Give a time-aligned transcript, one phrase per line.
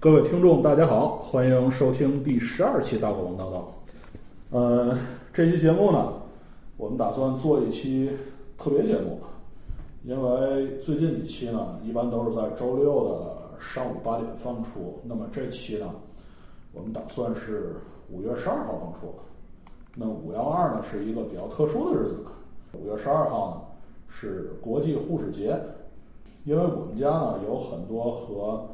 [0.00, 3.74] 各位听众，大家好，欢迎收听第十二期《大国王道道》。
[4.56, 4.96] 呃，
[5.32, 6.12] 这期节目呢，
[6.76, 8.08] 我们打算做一期
[8.56, 9.18] 特别节目，
[10.04, 15.00] 因为最近几期呢，一般都是在周六的上午八点放出。
[15.02, 15.92] 那么这期呢，
[16.72, 17.74] 我们打算是
[18.08, 19.12] 五月十二号放出。
[19.96, 22.24] 那五幺二呢，是一个比较特殊的日子。
[22.72, 23.60] 五月十二号呢，
[24.08, 25.60] 是国际护士节，
[26.44, 28.64] 因为我们家呢有很多和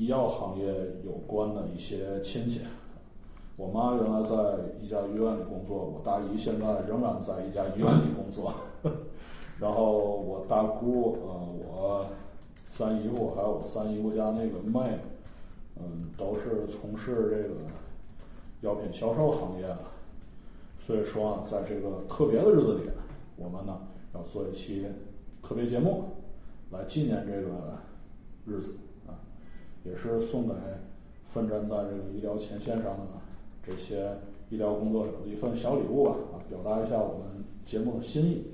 [0.00, 0.64] 医药行业
[1.04, 2.62] 有关的一些亲戚，
[3.54, 8.50] 我妈原来在一家医院里工作，我大姨现在仍然在一家医院里工作，
[9.60, 12.06] 然后我大姑，呃，我
[12.70, 14.96] 三姨夫还有我三姨夫家那个妹，
[15.76, 17.60] 嗯，都是从事这个
[18.62, 19.84] 药品销售行业的，
[20.78, 22.90] 所以说啊，在这个特别的日子里，
[23.36, 23.78] 我们呢
[24.14, 24.86] 要做一期
[25.42, 26.04] 特别节目，
[26.70, 27.76] 来纪念这个
[28.46, 28.76] 日子。
[29.84, 30.54] 也是送给
[31.26, 33.02] 奋战在这个医疗前线上的
[33.66, 34.10] 这些
[34.50, 38.46] 医疗工作者的一份小礼物吧，啊，表达一下我们节目的心意。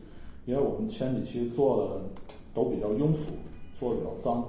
[0.44, 2.00] 因为我们前几期做的
[2.54, 3.32] 都比较庸俗，
[3.80, 4.44] 做的比较脏，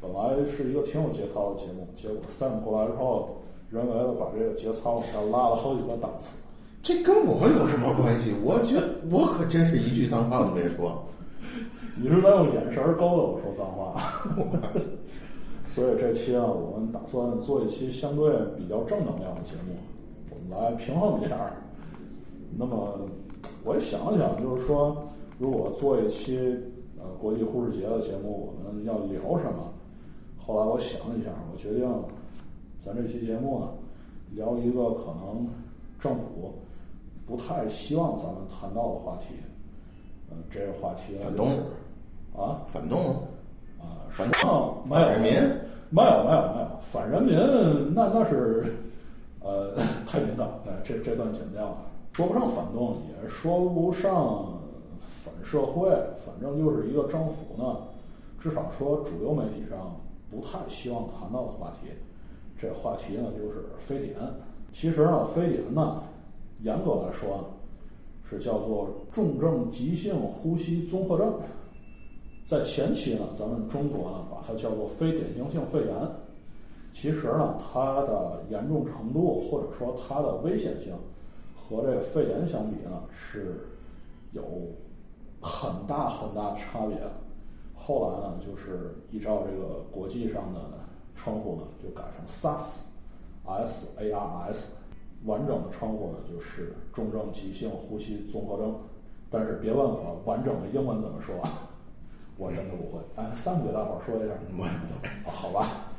[0.00, 3.36] 本来是一个挺有节操的节目，结果 Sam 过来之后，
[3.68, 6.38] 人为的把这个节操往下拉了好几个档次。
[6.82, 8.32] 这跟我有什么关系？
[8.42, 11.04] 我觉我可真是一句脏话都没说。
[11.98, 13.94] 你是在用眼神勾搭我说脏话？
[15.76, 19.76] 所以这期啊，我们打算做一期相对比较正能量的节目，
[20.30, 21.52] 我们来平衡一下。
[22.56, 22.98] 那么，
[23.62, 25.04] 我也想了想，就是说，
[25.38, 26.38] 如果做一期
[26.98, 29.70] 呃国际护士节的节目，我们要聊什么？
[30.38, 31.86] 后来我想了一下，我决定，
[32.78, 33.68] 咱这期节目呢，
[34.30, 35.46] 聊一个可能
[36.00, 36.54] 政府
[37.26, 39.34] 不太希望咱们谈到的话题。
[40.30, 41.48] 嗯，这个话题反动
[42.34, 43.14] 啊，反动。
[43.86, 44.40] 啊，反正
[44.88, 45.44] 没有，没有，
[45.90, 47.34] 没有，没有反人民，
[47.94, 48.72] 那那是，
[49.40, 49.74] 呃，
[50.06, 50.48] 太敏感，
[50.82, 51.76] 这这段剪掉了，
[52.12, 54.58] 说不上反动，也说不上
[55.00, 55.88] 反社会，
[56.24, 57.78] 反正就是一个政府呢，
[58.38, 59.96] 至少说主流媒体上
[60.30, 61.90] 不太希望谈到的话题。
[62.58, 64.16] 这话题呢，就是非典。
[64.72, 66.02] 其实呢，非典呢，
[66.62, 67.44] 严格来说，
[68.28, 71.34] 是叫做重症急性呼吸综合症。
[72.46, 75.92] 在前期呢，咱们中国呢把它叫做非典型性肺炎。
[76.94, 80.94] 其实呢，它的严重程度或者说它的危险性
[81.56, 83.66] 和这个肺炎相比呢是
[84.30, 84.42] 有
[85.40, 86.96] 很大很大的差别。
[87.74, 90.60] 后来呢，就是依照这个国际上的
[91.16, 94.72] 称呼呢，就改成 SARS，S A R S，
[95.24, 98.72] 完整的称呼呢就是重症急性呼吸综合征。
[99.28, 101.34] 但是别问我完整的英文怎么说。
[102.38, 103.02] 我真的不会。
[103.16, 104.34] 哎，三给大伙说一下。
[104.54, 104.68] 不会
[105.24, 105.90] 好吧，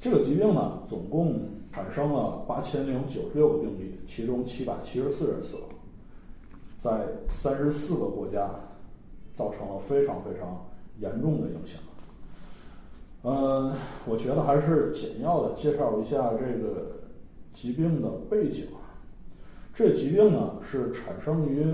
[0.00, 1.40] 这个疾病呢，总共
[1.72, 5.64] 产生了八千零九十六个病例，其中七百七十四人死亡，
[6.80, 8.50] 在三十四个国家
[9.34, 10.66] 造成了非常非常
[10.98, 11.80] 严重的影响。
[13.22, 13.72] 嗯，
[14.06, 16.86] 我觉得还是简要的介绍一下这个
[17.52, 18.66] 疾病的背景。
[19.72, 21.66] 这疾病呢，是产生于。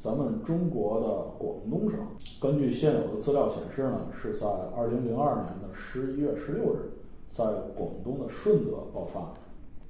[0.00, 1.06] 咱们中国的
[1.38, 1.98] 广东省，
[2.40, 6.92] 根据现有的资料显示呢，是在二零零二年的十一月十六日，
[7.32, 7.44] 在
[7.74, 9.34] 广东的顺德爆发。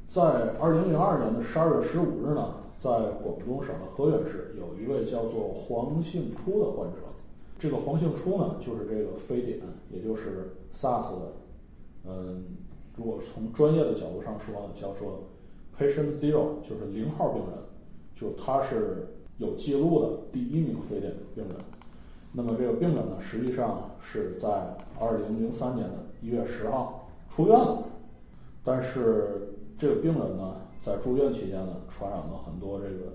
[0.08, 0.22] 在
[0.58, 2.88] 二零零二年的十二月十五日呢，在
[3.22, 6.96] 广东省的河源市，有一位叫做黄姓初的患者。
[7.58, 9.60] 这个黄姓初呢，就是这个非典，
[9.90, 11.32] 也就是 SARS 的，
[12.06, 12.44] 嗯，
[12.96, 15.24] 如果从专业的角度上说呢，叫做
[15.78, 17.58] Patient Zero，就是零号病人，
[18.14, 19.06] 就他是。
[19.38, 21.56] 有记录的第一名非典病人，
[22.32, 24.48] 那么这个病人呢，实际上是在
[24.98, 27.84] 二零零三年的一月十号出院了，
[28.64, 33.12] 但是这个病人呢，在住院期间呢，传染了很多这个，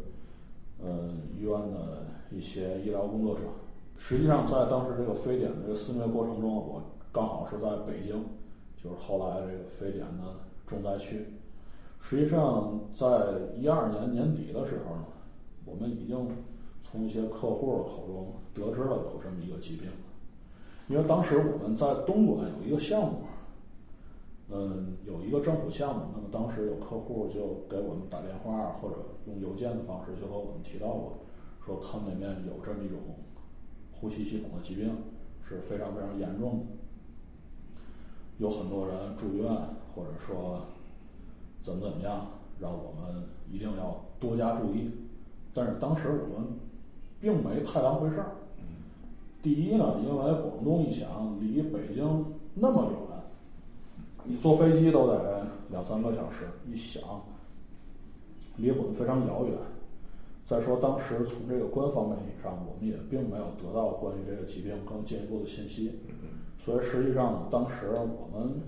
[0.82, 3.42] 呃，医院的一些医疗工作者。
[3.98, 6.82] 实际上，在当时这个非典的这个肆虐过程中，我
[7.12, 8.24] 刚好是在北京，
[8.82, 10.24] 就是后来这个非典的
[10.66, 11.26] 重灾区。
[12.00, 13.08] 实际上，在
[13.58, 15.04] 一二年年底的时候呢。
[15.66, 16.28] 我们已经
[16.82, 19.90] 从一些客户的口中得知了有这么一个疾病，
[20.88, 23.22] 因为当时我们在东莞有一个项目，
[24.50, 31.18] 嗯，有一个政府项目，那么当时有客户就给我们打电话或者用邮件的方式就和我们提到过，
[31.66, 33.00] 说他们那边有这么一种
[33.92, 34.90] 呼吸系统的疾病
[35.48, 36.66] 是非常非常严重的，
[38.38, 39.48] 有很多人住院
[39.96, 40.66] 或者说
[41.62, 42.28] 怎么怎么样，
[42.60, 44.92] 让我们一定要多加注意。
[45.54, 46.48] 但是当时我们
[47.20, 48.32] 并没太当回事儿。
[49.42, 53.20] 第一呢，因为广东一想离北京那么远，
[54.24, 57.04] 你坐飞机都得两三个小时，一想，
[58.58, 59.58] 离我们非常遥远。
[60.46, 66.00] 再说当时从这个官方媒体上，我们也并没有得到关于这个疾病更进一步的信息，
[66.64, 68.62] 所以实际上呢，当时我们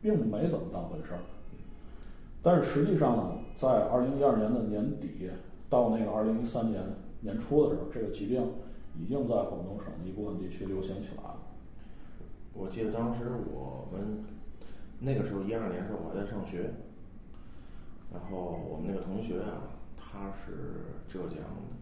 [0.00, 1.20] 并没怎么当回事儿。
[2.42, 5.30] 但是实际上呢，在二零一二年的年底
[5.72, 6.84] 到那个二零一三年
[7.22, 8.44] 年初的时候，这个疾病
[8.94, 11.38] 已经在广东省的一部分地区流行起来了。
[12.52, 14.22] 我记得当时我们
[15.00, 16.74] 那个时候一二年时候我还在上学，
[18.12, 21.72] 然后我们那个同学啊，他是浙江的，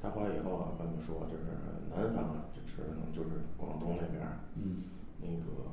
[0.00, 1.44] 他回来以后啊跟我们说，就是
[1.92, 4.80] 南方啊，就是就是广东那边儿，嗯，
[5.20, 5.68] 那个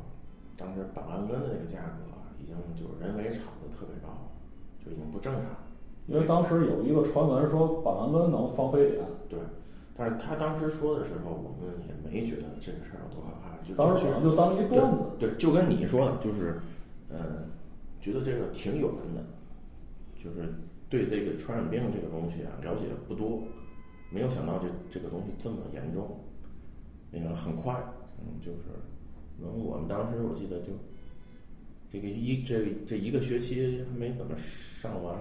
[0.57, 4.35] 当时板蓝根的那个价格啊，已经就是人为炒的特别高，
[4.83, 5.60] 就已经不正常。
[6.11, 9.39] 因为当时有一个传闻说板蓝根能放非典，对，
[9.95, 14.97] 但是他当时说的时候，我们也没觉得这个事儿有多可怕，就当时可能就当一段子。
[15.17, 16.59] 对，就跟你说的，就是，
[17.09, 17.47] 呃，
[18.01, 19.23] 觉得这个挺有人的，
[20.21, 20.53] 就是
[20.89, 23.41] 对这个传染病这个东西啊了解不多，
[24.09, 26.19] 没有想到这这个东西这么严重，
[27.09, 27.73] 那个很快，
[28.19, 28.67] 嗯，就是，
[29.41, 30.73] 然后我们当时我记得就，
[31.89, 34.35] 这个一这这一个学期还没怎么
[34.81, 35.17] 上完，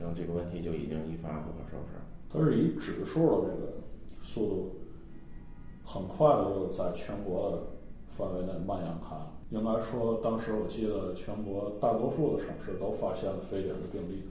[0.00, 2.00] 然后这个问题就已经一发不可收拾。
[2.32, 3.72] 它是以指数的这个
[4.22, 4.76] 速度，
[5.84, 7.58] 很快的就在全国的
[8.08, 9.32] 范围内蔓延开了。
[9.50, 14.22] 应该说，当时我记得全国大多数的省市都发现了非典的病例，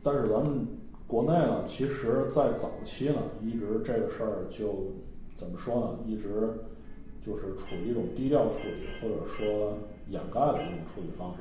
[0.00, 0.64] 但是咱们
[1.08, 4.92] 国内呢，其实在早期呢，一直这个事儿就
[5.34, 6.54] 怎么说呢，一直
[7.26, 9.76] 就是处于一种低调处理，或者说
[10.08, 11.40] 掩盖的一种处理方式。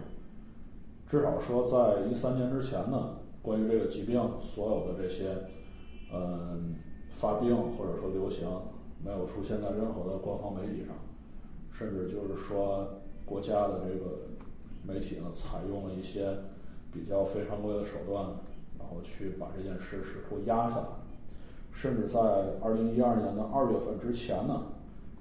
[1.07, 5.35] 至少说，在一三年之前呢，关于这个疾病所有的这些。
[6.11, 6.73] 嗯，
[7.11, 8.49] 发病或者说流行
[9.05, 10.95] 没有出现在任何的官方媒体上，
[11.71, 14.21] 甚至就是说国家的这个
[14.83, 16.35] 媒体呢，采用了一些
[16.91, 18.25] 比较非常规的手段，
[18.79, 20.87] 然后去把这件事试图压下来。
[21.71, 22.19] 甚至在
[22.59, 24.63] 二零一二年的二月份之前呢，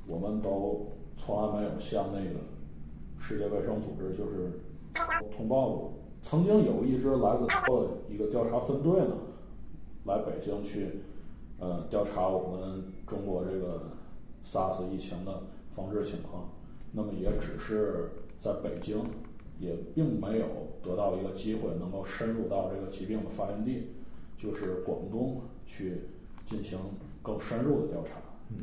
[0.06, 0.86] 我们都
[1.18, 2.40] 从来没有向那个
[3.20, 4.50] 世界卫生组织就是
[5.36, 5.92] 通报过。
[6.28, 9.16] 曾经有一支来自的一个调查分队呢。
[10.04, 11.00] 来北京去，
[11.58, 13.88] 呃，调查我们中国这个
[14.46, 16.50] SARS 疫情的防治情况。
[16.92, 19.02] 那么也只是在北京，
[19.58, 20.46] 也并没有
[20.82, 23.88] 得到一个机会能够深入到这个疾病的发源地，
[24.36, 26.02] 就是广东去
[26.44, 26.78] 进行
[27.22, 28.20] 更深入的调查。
[28.50, 28.56] 嗯，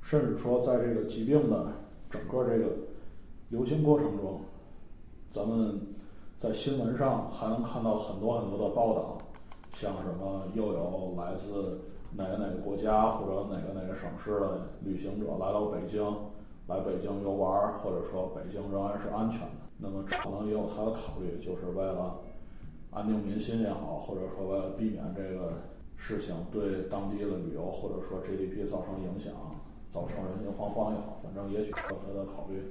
[0.00, 1.72] 甚至说在这个疾病的
[2.08, 2.76] 整个这个
[3.48, 4.42] 流行过程中，
[5.32, 5.80] 咱们
[6.36, 9.18] 在新闻上还能看到很多很多的报道。
[9.72, 11.80] 像什么又有来自
[12.16, 16.00] 哪个哪个国家或者哪个哪个省市的旅行者来到北京，
[16.68, 22.20] 来北京游玩，或者说北京仍然是安全的，那么可能也有他的考虑，就是为了
[22.92, 25.54] 安定民心也好，或者说为了避免这个
[25.96, 29.32] 事情对当地的旅游或者说 GDP 造成影响，
[29.90, 32.62] 造成人心惶惶也好，反正也许有他的考虑，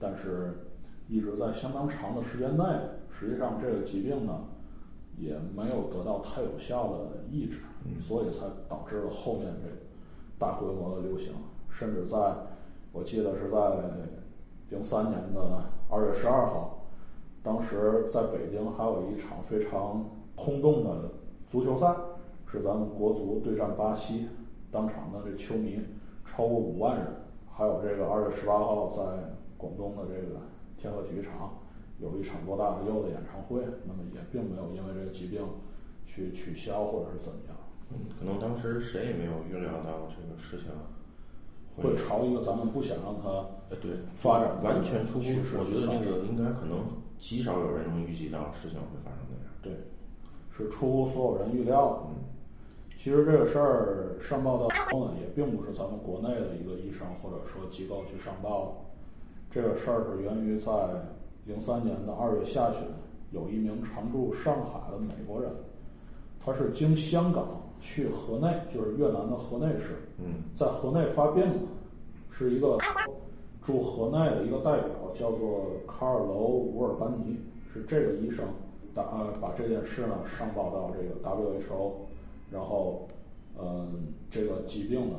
[0.00, 0.66] 但是
[1.08, 2.64] 一直在相当长的时间内，
[3.10, 4.44] 实际上这个疾病呢。
[5.16, 7.60] 也没有得到太有效的抑制，
[8.00, 9.70] 所以才导致了后面这
[10.44, 11.32] 大规模的流行。
[11.70, 12.34] 甚至在，
[12.90, 13.58] 我记得是在
[14.70, 16.88] 零三年的二月十二号，
[17.44, 21.12] 当时在北京还有一场非常轰动的
[21.48, 21.94] 足球赛，
[22.50, 24.26] 是咱们国足对战巴西，
[24.72, 25.78] 当场的这球迷
[26.26, 27.06] 超过五万人。
[27.52, 29.00] 还有这个二月十八号在
[29.56, 30.40] 广东的这个
[30.84, 31.56] 天河体育场。
[32.00, 35.40] 有一场罗大佑的演唱会，那么也并没有因为这个疾病
[36.04, 37.56] 去取消或者是怎么样。
[37.88, 40.66] 嗯，可能当时谁也没有预料到这个事情
[41.76, 43.28] 会朝一个咱们不想让它
[43.70, 45.24] 呃对发展完全出乎，
[45.56, 46.84] 我觉得那个应该可能
[47.18, 49.54] 极少有人能预计到事情会发生那样。
[49.62, 49.72] 对，
[50.50, 52.00] 是出乎所有人预料的。
[52.08, 52.24] 嗯，
[52.98, 58.72] 其实这个事儿上报到后呢，也并不是咱们国内的一个医生或者说机构去上报的。
[59.54, 60.72] 这个事儿是源于在。
[61.46, 62.80] 零三年的二月下旬，
[63.30, 65.50] 有一名常驻上海的美国人，
[66.42, 67.46] 他是经香港
[67.78, 70.08] 去河内，就是越南的河内市，
[70.54, 71.52] 在河内发病了，
[72.30, 72.78] 是一个
[73.60, 77.38] 驻河内的一个代表，叫做卡尔楼·乌尔班尼，
[77.70, 78.42] 是这个医生
[78.94, 81.92] 打呃把这件事呢上报到这个 WHO，
[82.50, 83.06] 然后
[83.60, 85.16] 嗯这个疾病呢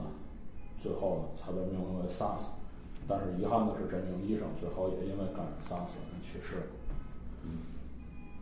[0.80, 2.42] 最后呢才被命名为 SARS。
[3.08, 5.92] 但是遗憾的是，这名医生最后也因为感染 SARS
[6.24, 6.64] 去世了。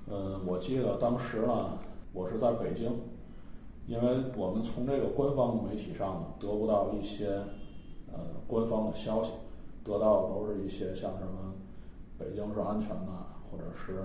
[0.08, 1.78] 嗯，我记得当时呢，
[2.14, 2.92] 我是在北京，
[3.88, 7.28] 因为我们从这个官方的媒体上呢得不到一些
[8.12, 9.32] 呃官方的消息，
[9.84, 11.54] 得到的都是一些像什么
[12.18, 13.12] 北京是安全的，
[13.50, 13.96] 或者是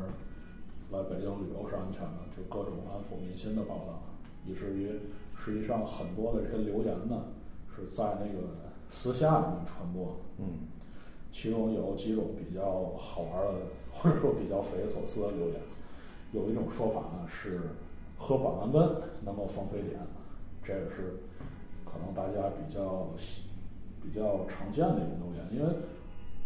[0.91, 4.03] 来北京旅游是安全的，就各种安抚民心的报道，
[4.47, 4.91] 以至于
[5.37, 7.25] 实际上很多的这些留言呢
[7.75, 10.17] 是在那个私下里面传播。
[10.39, 10.69] 嗯，
[11.31, 13.61] 其中有几种比较好玩的，
[13.93, 15.57] 或者说比较匪夷所思的留言。
[16.33, 17.61] 有一种说法呢是
[18.19, 18.83] 喝板蓝根
[19.25, 19.99] 能够防非典，
[20.63, 21.17] 这个是
[21.85, 23.09] 可能大家比较
[24.03, 25.75] 比较常见的一种留言，因为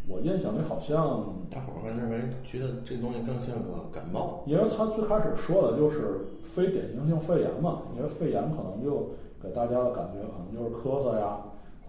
[0.09, 9.11] 我印象里好像大伙儿认为觉得这东西更像个感冒，因为他最开始说的就是非典型性肺炎嘛，因为肺炎可能就
[9.43, 11.39] 给大家的感觉可能就是咳嗽呀，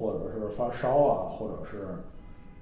[0.03, 1.87] 或者是发烧啊，或者是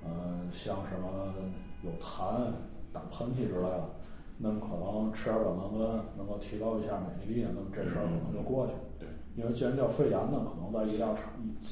[0.05, 1.33] 嗯、像什么
[1.81, 2.53] 有痰、
[2.93, 3.89] 打喷嚏之类的，
[4.37, 5.79] 那么可能吃点儿板蓝根
[6.17, 8.79] 能够提高一下免疫力，那么这事儿可能就过去了。
[8.99, 11.17] 对，因为既然叫肺炎呢，可能在一定程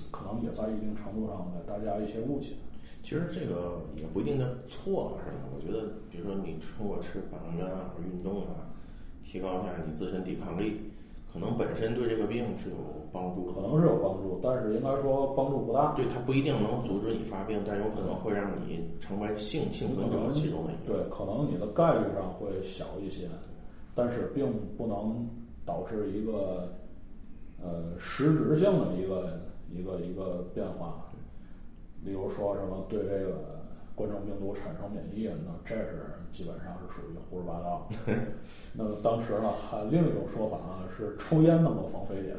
[0.09, 2.53] 可能也在一定程度上给大家一些误解。
[3.01, 5.45] 其实这个也不一定的错是吧？
[5.53, 8.73] 我觉得，比如说你通过吃板蓝根啊，或者运动啊，
[9.23, 10.91] 提高一下你自身抵抗力，
[11.39, 12.75] 可能本身对这个病是有
[13.13, 13.51] 帮助。
[13.53, 15.93] 可能是有帮助，但是应该说帮助不大。
[15.93, 20.99] 对，它不一定能阻止你发病，但有可能会让你成为性幸存者其中的一个。
[20.99, 23.29] 对，可能你的概率上会小一些，
[23.95, 25.25] 但是并不能
[25.65, 26.67] 导致一个
[27.61, 29.39] 呃实质性的一个
[29.71, 31.05] 一个一个变化。
[32.03, 33.58] 例如说什么对这个
[33.99, 37.85] 冠状病毒产生免疫，那这是基本上是属于胡说八道。
[38.71, 42.33] 那么当时呢，还另一种说法啊是抽烟能够防非典。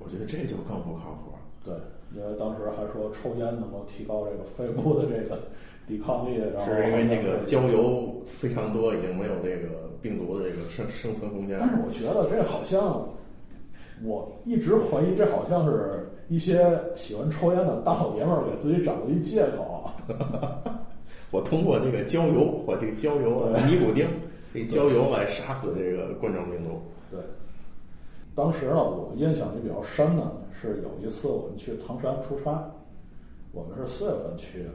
[0.00, 1.30] 我觉得这就更不靠谱。
[1.64, 1.74] 对，
[2.12, 5.38] 因为当时还说抽烟能够提高这个肺部的这个
[5.86, 11.56] 抵抗力，然后是因为那个焦油非常多，已经没有这个病毒的这个生生存空间。
[11.60, 13.08] 但是我觉得这好像，
[14.02, 19.88] 我一直怀疑这好像是一些喜欢抽烟的大老爷们儿给自己找的一借口。
[21.30, 24.06] 我通过这个焦油我这个焦油啊尼古丁，
[24.54, 26.80] 这焦油来杀死这个冠状病毒。
[27.10, 27.20] 对，
[28.34, 32.70] 当时呢，我印象里比较深的是有一次我们去唐山出差，
[33.52, 34.70] 我们是四月份去的。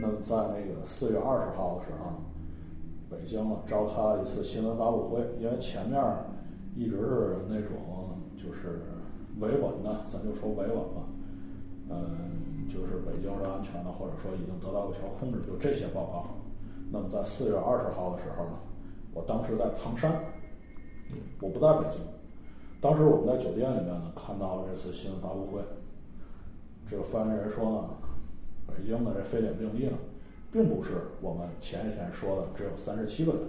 [0.00, 2.12] 那么在那个四月二十号的时候，
[3.10, 6.00] 北京呢召开了一次新闻发布会，因为前面
[6.76, 7.72] 一直是那种
[8.36, 8.80] 就是
[9.40, 11.02] 维稳的，咱就说维稳吧，
[11.90, 16.26] 嗯，就是北京是安全的，或者说已经得到有效控制，就这些报告。
[16.92, 18.52] 那么在四月二十号的时候呢，
[19.12, 20.22] 我当时在唐山，
[21.40, 21.98] 我不在北京。
[22.80, 25.60] 当时我们在酒店里面呢，看到这次新闻发布会，
[26.86, 27.88] 这个发言人说呢，
[28.68, 29.98] 北京的这非典病例呢，
[30.52, 33.42] 并不是我们前一天说的只有三十七个人，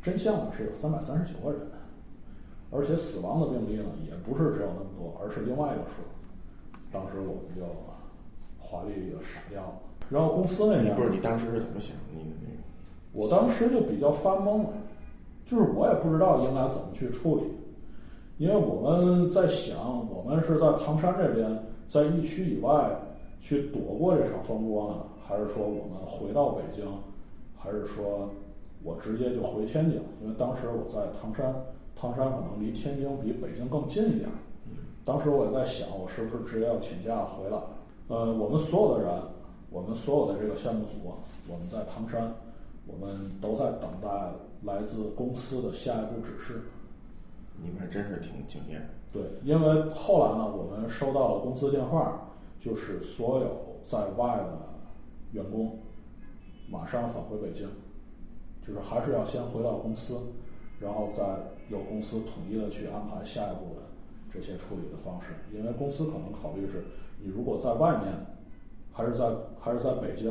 [0.00, 1.62] 真相呢是有三百三十九个人，
[2.70, 6.02] 而且死亡的病例呢也不是只有那么多，而是另外一个数。
[6.92, 7.62] 当时我们就
[8.66, 9.78] 华丽的傻掉了。
[10.10, 12.14] 然后公司那边不是你当时是怎么想的？
[12.14, 12.56] 那个
[13.12, 14.68] 我当时就比较发懵了，
[15.44, 17.42] 就是我也不知道应该怎么去处理，
[18.38, 19.76] 因为我们在想，
[20.10, 21.48] 我们是在唐山这边，
[21.88, 22.90] 在疫区以外
[23.40, 24.96] 去躲过这场风波呢，
[25.26, 26.84] 还是说我们回到北京，
[27.56, 28.28] 还是说
[28.84, 30.00] 我直接就回天津？
[30.22, 31.54] 因为当时我在唐山，
[31.96, 34.28] 唐山可能离天津比北京更近一点。
[35.04, 37.58] 当时我也在想，我是不是直接要请假回来？
[38.08, 39.22] 呃，我们所有的人，
[39.70, 40.92] 我们所有的这个项目组，
[41.48, 42.32] 我们在唐山，
[42.86, 44.08] 我们都在等待
[44.62, 46.62] 来自公司的下一步指示。
[47.62, 48.80] 你们还真是挺敬业。
[49.12, 54.58] 对，因为后来呢，我们收到了公司电话，就是所有在外的
[55.32, 55.76] 员工
[56.70, 57.66] 马上返回北京，
[58.64, 60.16] 就是还是要先回到公司，
[60.78, 61.24] 然后再
[61.70, 63.82] 由公司统一的去安排下一步的
[64.32, 65.28] 这些处理的方式。
[65.52, 66.84] 因为公司可能考虑是，
[67.26, 68.14] 你如果在外面，
[68.92, 69.26] 还是在
[69.58, 70.30] 还是在北京，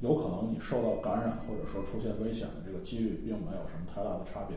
[0.00, 4.54] 有可能你受到感染或者说出现危险的这个几率并没有什么太大的差别。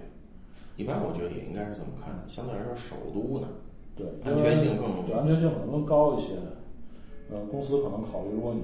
[0.75, 3.47] 一般我觉得也应该是这么看，相对来说首都呢，
[3.95, 6.35] 对，安全性更对安全性可能更高一些。
[7.31, 8.61] 呃，公司可能考虑，如果你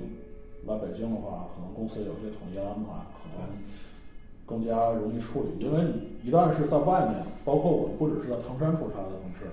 [0.68, 3.48] 来北京的话，可能公司有一些统一安排，可能
[4.46, 5.66] 更加容易处理。
[5.66, 9.50] 因为你一旦是在外面，包括我们不只是在唐山出差的同事，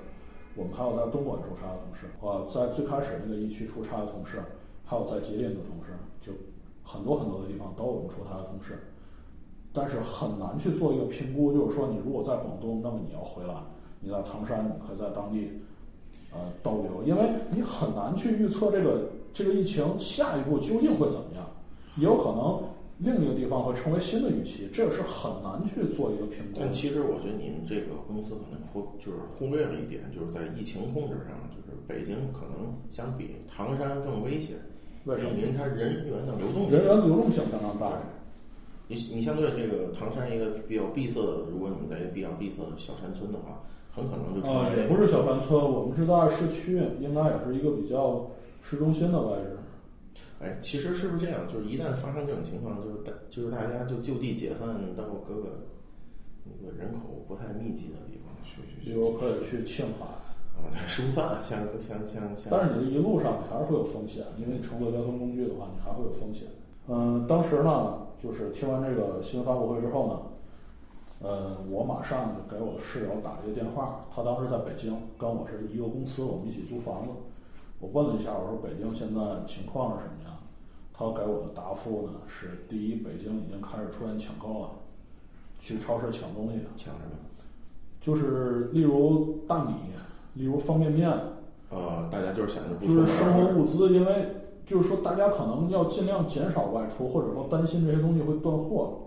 [0.58, 4.42] 我们还有在东莞出差的同事，呃，在最开始那个疫区出差的同事，
[4.84, 6.32] 还有在吉林的同事，就
[6.82, 8.76] 很多很多的地方都有我们出差的同事。
[9.72, 13.54] 但是很难去做一个评估，就是说，你如果在广东，那么你要回来；
[14.00, 15.52] 你在唐山，你可以在当地
[16.32, 21.46] 呃逗留，因为你很难去预测这个这个疫情下一步究竟会怎么样，
[21.96, 22.60] 也有可能
[22.98, 26.58] 另一个地方会成为新的预期，这个是很难去做一个评估。
[26.58, 34.56] 但其实我觉得你们这个公司可能忽就是忽略了一点，就是在疫情控制上，就是北京可能相比唐山更危险。
[35.04, 35.30] 为什么？
[35.38, 37.96] 因为它人员的流动性，人员流动性相当大。
[38.88, 43.62] 你你相对这个唐山一个比较闭塞的，如果你们在一个比较闭塞的小山村的话，
[43.94, 48.28] 很可能就成啊，为也不是小山村，我们是在市区，应该也是一个比较
[48.60, 49.56] 市中心的位置。
[50.40, 51.46] 哎，其实是不是这样？
[51.48, 55.66] 就是一旦发生这种情况，就是大就是大家就就地解散到各个
[56.44, 60.06] 那个人口不太密集的地方去去去，比如可以去青海，
[60.62, 62.48] 啊， 疏散，像像像像。
[62.50, 66.46] 但是你这一路上你还是会有风险，因为乘坐交通工具的话，你还会有风险。
[66.86, 70.20] 嗯，当时呢，就是听完这个新闻发布会之后呢，
[71.20, 77.10] 呃，我马上就给我室友打了一个电话，他当时在北京，跟我是一个公司，我们一起租房子。
[77.80, 80.36] 我问了一下，我说北京现在情况是什么样？
[80.92, 84.70] 他给我的答复呢是：第一，北京已经开始出现抢购了，
[85.60, 87.16] 去超市抢东西，抢什么？
[88.00, 89.74] 就是例如大米，
[90.34, 91.08] 例如方便面，
[91.70, 94.26] 呃，大家就是想着不就是生活物资，因为
[94.66, 98.98] 就是说大家可能要尽量减少外出，或者说担心这些东西会断货。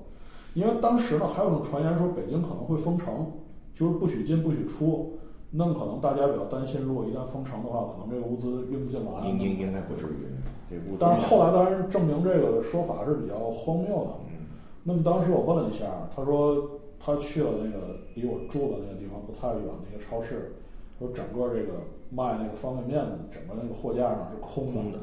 [0.54, 3.32] 因为当时呢还有种传言说北京可能会封城，
[3.74, 5.18] 就是不许进不许出。
[5.52, 9.28] 那么可能大家比较担心，如果一旦封城的话，可能这个物资运不进来。
[9.28, 10.26] 应应应该不至于，
[10.70, 14.12] 这物资但是后来当然证明这个说法是比较荒谬的。
[14.32, 14.48] 嗯。
[14.84, 20.54] 那么当时我问了一下，他说他去了那个离我住的那个地方不太远的一个超市，
[20.98, 21.74] 说整个这个
[22.10, 25.00] 卖那个方便面的整个那个货架上是空的，空的，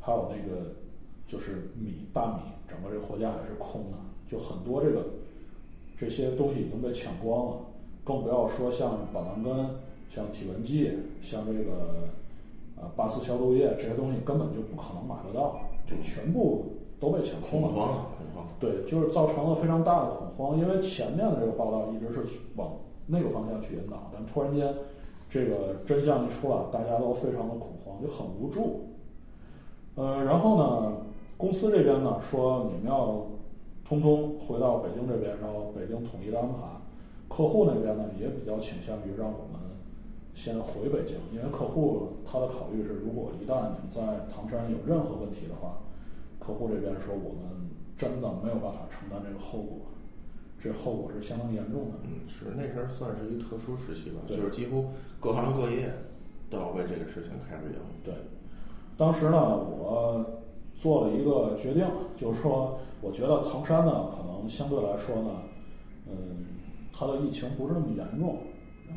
[0.00, 0.72] 还有那个
[1.26, 5.04] 就是米大米，整个这个货架也是空的，就很多这个
[5.98, 7.56] 这些东西已经被抢光了，
[8.06, 9.52] 更不要说像板蓝根、
[10.08, 12.06] 像体温计、像这个
[12.76, 16.66] 呃八四消毒液这些东西根本就不可能买得到，就全部
[17.00, 17.68] 都被抢空了。
[17.68, 18.46] 恐慌，恐慌。
[18.60, 24.72] 对，就是造成了非常大的恐慌，因为前面的这个报道一直是往那个方向去引导，但突然间
[25.28, 28.82] 这个真相一出来，大家都非常的恐慌，就很无助。
[29.96, 30.92] 呃，然后呢，
[31.36, 33.26] 公司这边呢说你们要
[33.84, 36.75] 通通回到北京这边，然后北京统一的安排。
[37.36, 39.60] 客户那边呢也比较倾向于让我们
[40.32, 45.76] 先回北京，因为客户他的考虑是，如果一旦你们在唐山有任何问题的话，
[46.38, 49.76] 客户这边说我们真的没有办法承担这个后果，
[50.58, 51.98] 这后果是相当严重的。
[52.04, 54.86] 嗯，是那时候算是一特殊时期吧，就是几乎
[55.20, 55.92] 各行各业
[56.48, 57.78] 都要为这个事情开始赢。
[58.02, 58.14] 对，
[58.96, 60.24] 当时呢，我
[60.74, 61.84] 做了一个决定，
[62.16, 65.30] 就是说，我觉得唐山呢，可能相对来说呢，
[66.06, 66.55] 嗯，
[66.98, 68.38] 它的疫情不是那么严重，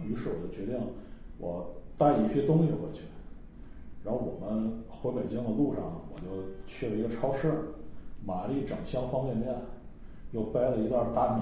[0.07, 0.79] 于是我就决定，
[1.37, 3.03] 我带一批东西回去，
[4.05, 5.83] 然后我们回北京的路上，
[6.13, 6.25] 我就
[6.65, 7.51] 去了一个超市，
[8.25, 9.53] 买了一整箱方便面，
[10.31, 11.41] 又背了一袋大米，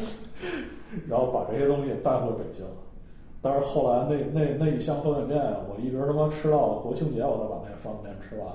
[1.06, 2.64] 然后把这些东西带回北京。
[3.40, 8.48] 但是后来那那那一箱方便面，我一直他妈吃到国庆节，我才把那方便面吃完。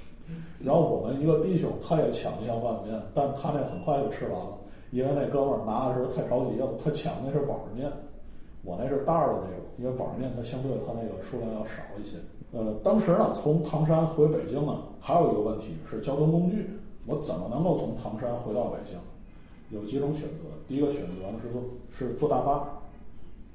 [0.60, 4.58] 然后我们一个弟兄，他也抢了一箱方便面，但他那很快就吃完了，
[4.96, 7.86] 因为那哥们儿拿的时候太着急了，他抢那是网面，
[8.64, 12.16] 我那是袋儿的那种，因为网面它相对它那个数量要少一些。
[12.52, 16.70] 呃，当时呢，从唐山回北京呢，还有一个问题是交通工具，
[17.04, 18.96] 我怎么能够从唐山回到北京？
[19.68, 22.80] 有几种选择，第一个选择是坐是坐大巴，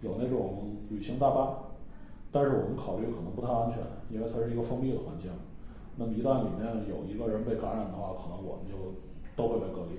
[0.02, 1.58] 有那种旅行大巴，
[2.32, 3.80] 但是我们考虑可能不太安全，
[4.12, 5.32] 因为它是一个封闭的环境。
[5.98, 8.78] 那么一旦里面有一个人被感染的话，可能我们就
[9.36, 9.98] 都会被隔离。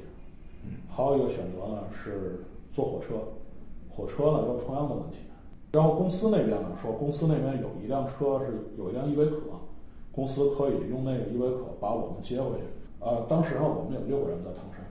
[0.88, 3.14] 还有一个选择呢是坐火车，
[3.88, 5.18] 火车呢有同样的问题。
[5.72, 9.38] 然后公司那边呢说，公司那边有一辆车是有一辆依维柯，
[10.12, 12.64] 公司可以用那个依维柯把我们接回去。
[13.00, 14.84] 呃，当时呢我们有六个人在唐山，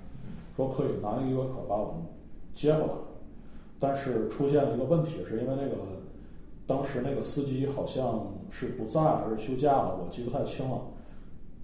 [0.55, 2.03] 说可以拿那个依维柯把我们
[2.53, 2.93] 接回来。
[3.79, 5.77] 但是出现了一个问题，是因为那个
[6.67, 10.81] 当时那个司机好像是不在还是休假了，我记不太清了。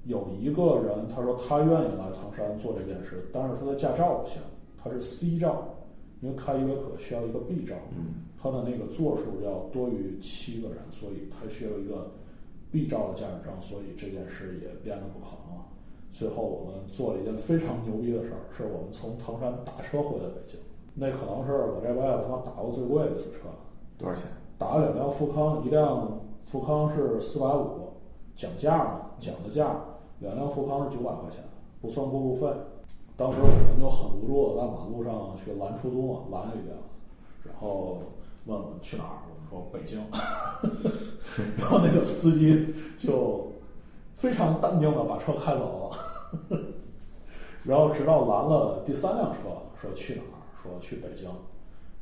[0.08, 4.42] 有一个人他说他愿意来唐山做这件事，但是他的驾照不行，
[4.82, 5.64] 他是 C 照，
[6.22, 12.10] 因为开依维柯需要一个 B 照，嗯，他的那个座数要多于七个人，所以他需要一个
[12.72, 15.66] B 照的驾驶证，所以这件事也变得不可能了。
[16.14, 20.60] 最后我们做了一件非常牛逼的事儿，是我们从唐山打车回的北京，
[20.96, 23.50] 那可能是我这辈子他妈打过最贵的一次车。
[23.98, 24.24] 多少钱？
[24.58, 27.90] 打了两辆富康，一辆富康是四百五，
[28.36, 29.76] 讲价嘛，讲的价，
[30.20, 31.44] 两辆富康是九百块钱，
[31.82, 32.48] 不算过路费。
[33.16, 36.78] 当时我们就很无助的在马路上去拦出租嘛，拦一辆，
[37.44, 37.98] 然后
[38.46, 40.00] 问我们去哪儿，我们说北京，
[41.58, 43.52] 然后那个司机就
[44.14, 46.58] 非常淡定的把车开走了，
[47.64, 49.40] 然后直到拦了第三辆车，
[49.82, 51.28] 说去哪儿，说去北京。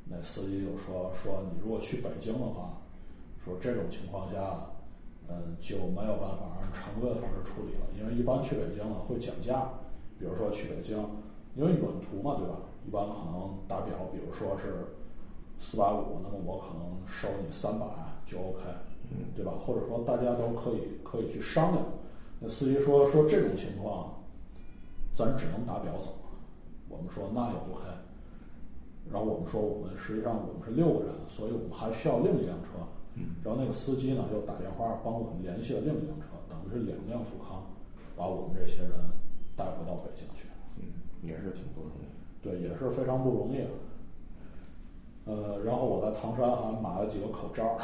[0.07, 2.77] 那司机就说说你如果去北京的话，
[3.43, 4.59] 说这种情况下，
[5.27, 9.69] 嗯，就没有办法按常规的方式处理了，因为一般去北京呢会讲价，
[10.19, 10.97] 比如说去北京，
[11.55, 12.55] 因为远途嘛，对吧？
[12.85, 14.95] 一般可能打表，比如说是
[15.57, 17.85] 四百五，那么我可能收你三百
[18.25, 18.61] 就 OK，
[19.09, 19.53] 嗯，对吧？
[19.65, 21.83] 或者说大家都可以可以去商量。
[22.39, 24.13] 那司机说说这种情况，
[25.13, 26.13] 咱只能打表走。
[26.87, 27.89] 我们说那也 OK。
[29.11, 32.69] 然后我们说我们实际上我们是六个人，所以我们还需要另一辆车。
[33.15, 37.63] 嗯，然后那个司机呢又打电话帮我们联系了另一辆车，等于是两辆富康，
[38.15, 38.91] 把我们这些人
[39.55, 40.47] 带回到北京去。
[40.77, 40.83] 嗯，
[41.23, 42.05] 也是挺不容易。
[42.43, 43.65] 对，也是非常不容易。
[45.25, 47.77] 呃，然后我在唐山还买了几个口罩，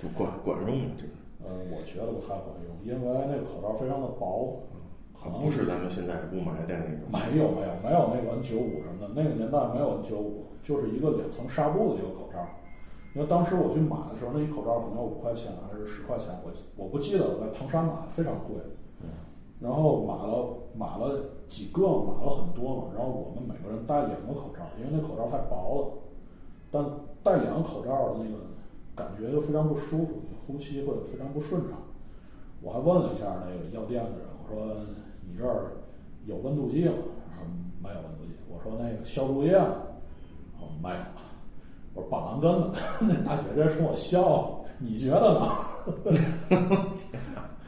[0.00, 0.94] 不 管管用吗？
[0.96, 1.10] 这个
[1.42, 4.62] 呃，我觉得不太管用，因为那个口罩非常的薄，
[5.12, 7.10] 可能不是咱们现在雾霾戴那种。
[7.10, 12.46] 没有没有没有那个 N 九五什么的，那个年代没有 N 九五，就是一个两层纱布的一个口罩。
[13.16, 18.56] 因为当时我去买的时候，那一口罩可能要五块钱还是十块钱，我我不记得了，在唐山买非常贵。
[19.58, 22.82] 然后买了买了几个，买了很多嘛。
[22.94, 25.88] 然后我们每个人戴两个口罩，因为那口罩太薄了。
[26.70, 26.84] 但
[27.22, 28.36] 戴两个口罩的那个
[28.94, 31.78] 感觉就非常不舒服，你呼吸会非常不顺畅。
[32.60, 34.76] 我还问了一下那个药店的人，我说
[35.26, 35.72] ：“你这儿
[36.26, 36.92] 有温度计吗？”
[37.32, 37.48] 他说
[37.82, 39.72] ：“没有温度计。”我说：“那个消毒液呢？”
[40.60, 40.96] 哦，没有。
[41.96, 45.50] 我说：“板蓝根呢？”那大姐直接冲我笑，你觉得呢？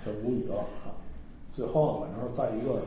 [0.05, 0.65] 这无语了！
[1.51, 2.81] 最后呢，反正是在一个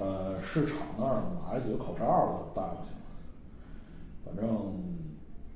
[0.00, 2.90] 呃市场那儿买了几个口罩儿带过去。
[4.24, 4.46] 反正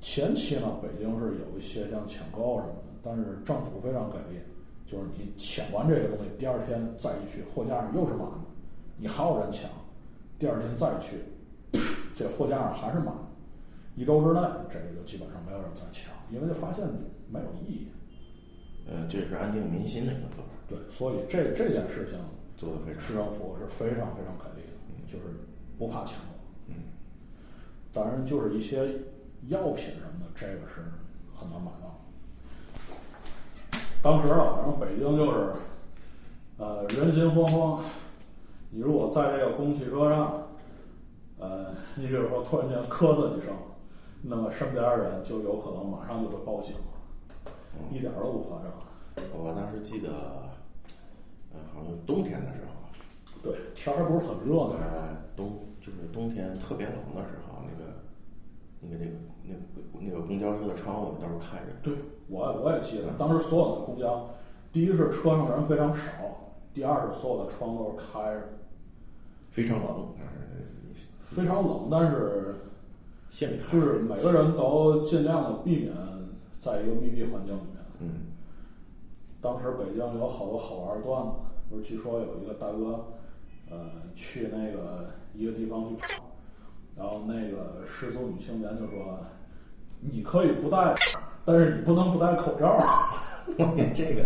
[0.01, 4.41] 前期呢，北京是有一些像抢购什么的，但是政府非常给力，
[4.85, 8.37] 就是你抢完这些东西，第二天再一去，货架上又是满的，
[8.99, 9.71] 你还有人抢，
[10.39, 11.17] 第二天再去，
[12.15, 13.23] 这货架上还是满的，
[13.95, 16.85] 一周之内这个就基本上没有人再抢，因为就发现
[17.29, 17.89] 没有意义。
[18.87, 22.19] 呃，这是安定民心的一个做法，对，所以这这件事情，
[22.57, 25.25] 做的非常市政府是非常非常给力的，就是
[25.79, 26.35] 不怕抢购。
[26.69, 26.75] 嗯，
[27.93, 28.77] 当然，就是一些
[29.49, 30.85] 药品什么的，这个是
[31.35, 32.05] 很难买到。
[34.03, 35.53] 当时啊，反正北京就是，
[36.59, 37.81] 呃，人心惶惶。
[38.71, 40.49] 你如果在这个公共汽车上，
[41.39, 43.49] 呃，你比如说突然间咳嗽几声，
[44.27, 46.75] 那么身边的人就有可能马上就会报警，
[47.93, 48.73] 一点儿都不夸张。
[49.37, 50.09] 我当时记得，
[51.53, 52.73] 呃，好像冬天的时候，
[53.43, 57.93] 对，天儿不是很热呢，呃，冬就是冬天特别冷的时候，那个
[58.81, 59.11] 那个那个
[59.43, 59.61] 那个
[60.01, 61.95] 那个公交车的窗户都是开着，对
[62.29, 64.31] 我我也记得，当时所有的公交，
[64.73, 66.01] 第一是车上人非常少，
[66.73, 68.49] 第二是所有的窗都是开着，
[69.51, 70.35] 非常冷，但是
[71.23, 72.55] 非常冷，但是
[73.37, 75.93] 就是每个人都尽量的避免
[76.59, 77.83] 在一个密闭环境里面。
[77.99, 78.09] 嗯。
[79.41, 81.33] 当时北京有好多好玩的段子，
[81.69, 83.05] 不是据说有一个大哥，
[83.71, 86.31] 呃，去那个一个地方去跑，
[86.97, 89.19] 然后那个失足女青年就说
[90.01, 90.95] ：“你可以不戴，
[91.45, 92.79] 但是你不能不戴口罩。
[93.95, 94.25] ”这个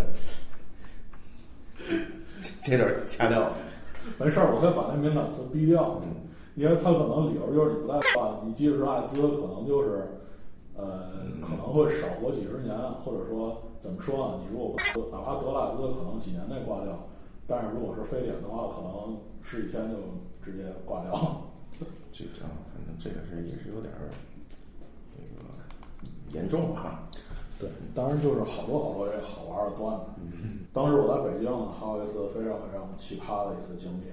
[2.62, 3.53] 这段掐掉了，
[4.18, 5.99] 没事儿，我会把那敏感词逼掉，
[6.59, 10.09] 因为他可能理由就是你不戴的话，你即使是艾滋，可能就是，
[10.75, 11.09] 呃，
[11.40, 14.40] 可能会少活几十年，或者说怎么说呢？
[14.42, 16.99] 你如果不哪怕得了艾滋，可能几年内挂掉，
[17.47, 19.97] 但是如果是非典的话，可能十几天就
[20.42, 21.37] 直接挂掉了。
[22.11, 24.11] 这这样，反正这个是也是有点儿
[25.14, 27.07] 那个严重哈。
[27.61, 30.05] 对，当然就是好多好多这好玩的段子。
[30.73, 31.47] 当时我在北京
[31.79, 34.11] 还有一次非常非常奇葩的一次经历，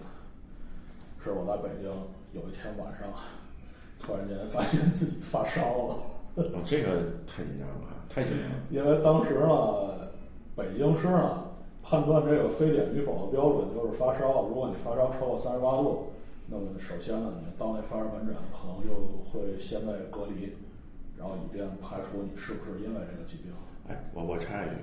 [1.23, 1.89] 是我在北京
[2.35, 3.07] 有一天晚上，
[3.97, 5.95] 突然间发现自己发烧了。
[6.35, 8.55] 哦，这个太紧张了，太紧张了。
[8.69, 10.11] 因为当时呢，
[10.53, 11.45] 北京市呢
[11.81, 16.11] 判断这个非典与否的标准就是发烧，如果你发烧超过三十八度，
[16.47, 18.93] 那么首先呢，你到那发热门诊可能就
[19.31, 20.51] 会先被隔离，
[21.17, 23.53] 然后以便排除你是不是因为这个疾病。
[23.87, 24.75] 哎，我我插一句，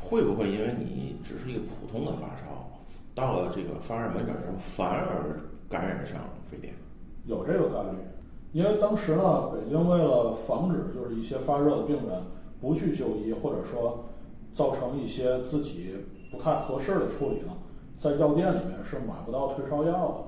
[0.00, 2.66] 会不会因为你只是一个普通的发烧，
[3.14, 5.38] 到了这个发热门诊之后，反而
[5.72, 6.74] 感染上非典？
[7.24, 7.96] 有这个概率，
[8.52, 12.20] 因为当时呢，北京为了防止就是一些发热的病人
[12.60, 14.04] 不去就医，或者说
[14.52, 15.96] 造成一些自己
[16.30, 17.52] 不太合适的处理呢，
[17.96, 20.26] 在药店里面是买不到退烧药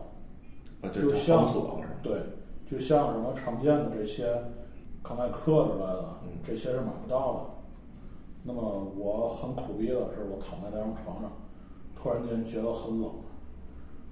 [0.81, 0.89] 的。
[0.89, 1.53] 啊，就是像？
[2.03, 2.21] 对，
[2.67, 4.27] 就像什么常见的这些
[5.03, 7.41] 康泰克之类的，嗯这些是买不到的。
[8.43, 11.33] 那么我很苦逼的是，我躺在那张床上，
[11.97, 13.11] 突然间觉得很冷，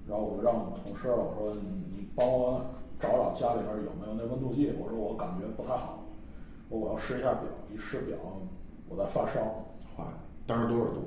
[0.09, 2.61] 然后我就让我们同事我说你帮我
[2.99, 6.03] 找找家里边有没有那温度计，我说我感觉不太好，
[6.69, 8.17] 我我要试一下表，一试表
[8.89, 9.41] 我在发烧，
[9.97, 10.15] 坏了，
[10.47, 11.01] 当时多少度？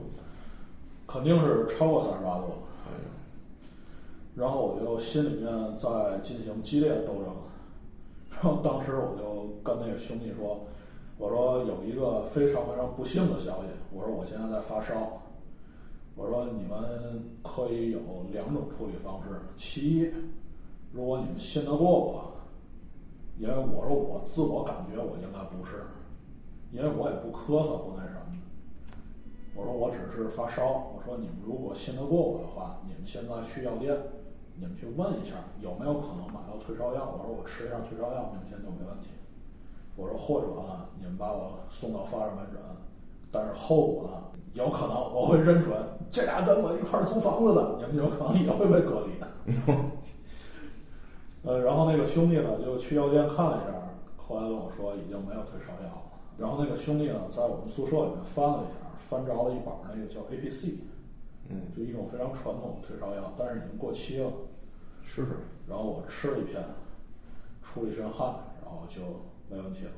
[1.08, 2.46] 肯定是超过三十八度。
[2.88, 3.10] 哎呀，
[4.36, 7.26] 然后我就心里面在进行激烈斗争。
[8.32, 10.60] 然后当时我就跟那个兄弟说
[11.18, 15.22] ：“我说有一个非常非常不幸的消息，我说我现在在发烧。
[16.15, 17.99] 我说你们可以有
[18.32, 20.13] 两种处理方式，其一，
[20.91, 22.32] 如果你们信得过我，
[23.38, 25.86] 因为我说我自我感觉我应该不是，
[26.71, 28.97] 因为我也不咳嗽不那什么的。
[29.56, 30.91] 我说我只是发烧。
[30.95, 33.97] 我说你们如果信得过我的话，你们现在去药店。”
[34.58, 37.12] 你们去问一下有没有可能买到退烧药？
[37.12, 39.10] 我说我吃一下退烧药，明天就没问题。
[39.97, 42.62] 我说或者呢，你们把我送到发热门诊，
[43.36, 45.76] 但是后果呢，有可能我会认准
[46.10, 49.28] 这俩跟我一块租房子的， 你们有可能也会被隔离的。
[51.43, 53.78] 呃，然后那个兄弟呢就去药店看了一下，
[54.15, 56.02] 后来跟我说已经没有退烧药了。
[56.38, 60.78] 然后那个兄弟呢在我们宿舍里面翻了一下，翻着了一板那个叫 A P C。
[61.50, 64.32] 嗯，就一种非常传统的退烧药，但是已经过期了。
[65.04, 65.28] 是。
[65.67, 66.63] 然后我吃了一片，
[67.62, 69.02] 出了一身汗，然后就
[69.48, 69.91] 没问题了。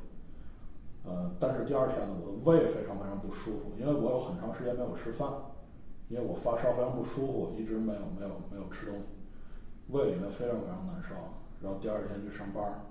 [1.09, 5.31] 嗯，但是第二天呢，我的胃非常非常不舒服，因为我有很长时间没有吃饭，
[6.09, 9.03] 因为我发烧非常不舒服，一直没有没有没有吃东西，
[9.87, 11.15] 胃里面非常非常难受。
[11.61, 12.85] 然后第二天去上班，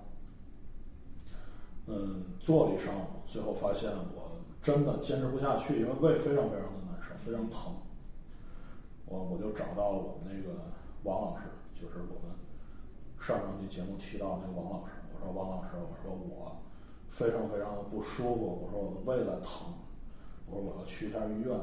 [1.85, 7.73] 嗯，做了一上午，最后发现我真的坚持不下去，因为胃非常非常的难受，非常疼。
[9.05, 10.59] 我我就找到了我们那个
[11.03, 12.35] 王老师，就是我们
[13.19, 14.93] 上上期节目提到那个王老师。
[15.13, 16.57] 我说王老师，我说我
[17.09, 19.73] 非常非常的不舒服，我说我的胃在疼，
[20.45, 21.59] 我说我要去一下医院。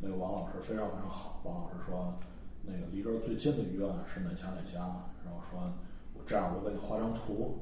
[0.00, 2.14] 那个王老师非常非常好，王老师说
[2.62, 4.78] 那个离这儿最近的医院是哪家哪家，
[5.24, 5.60] 然后说
[6.14, 7.58] 我这样我给你画张图，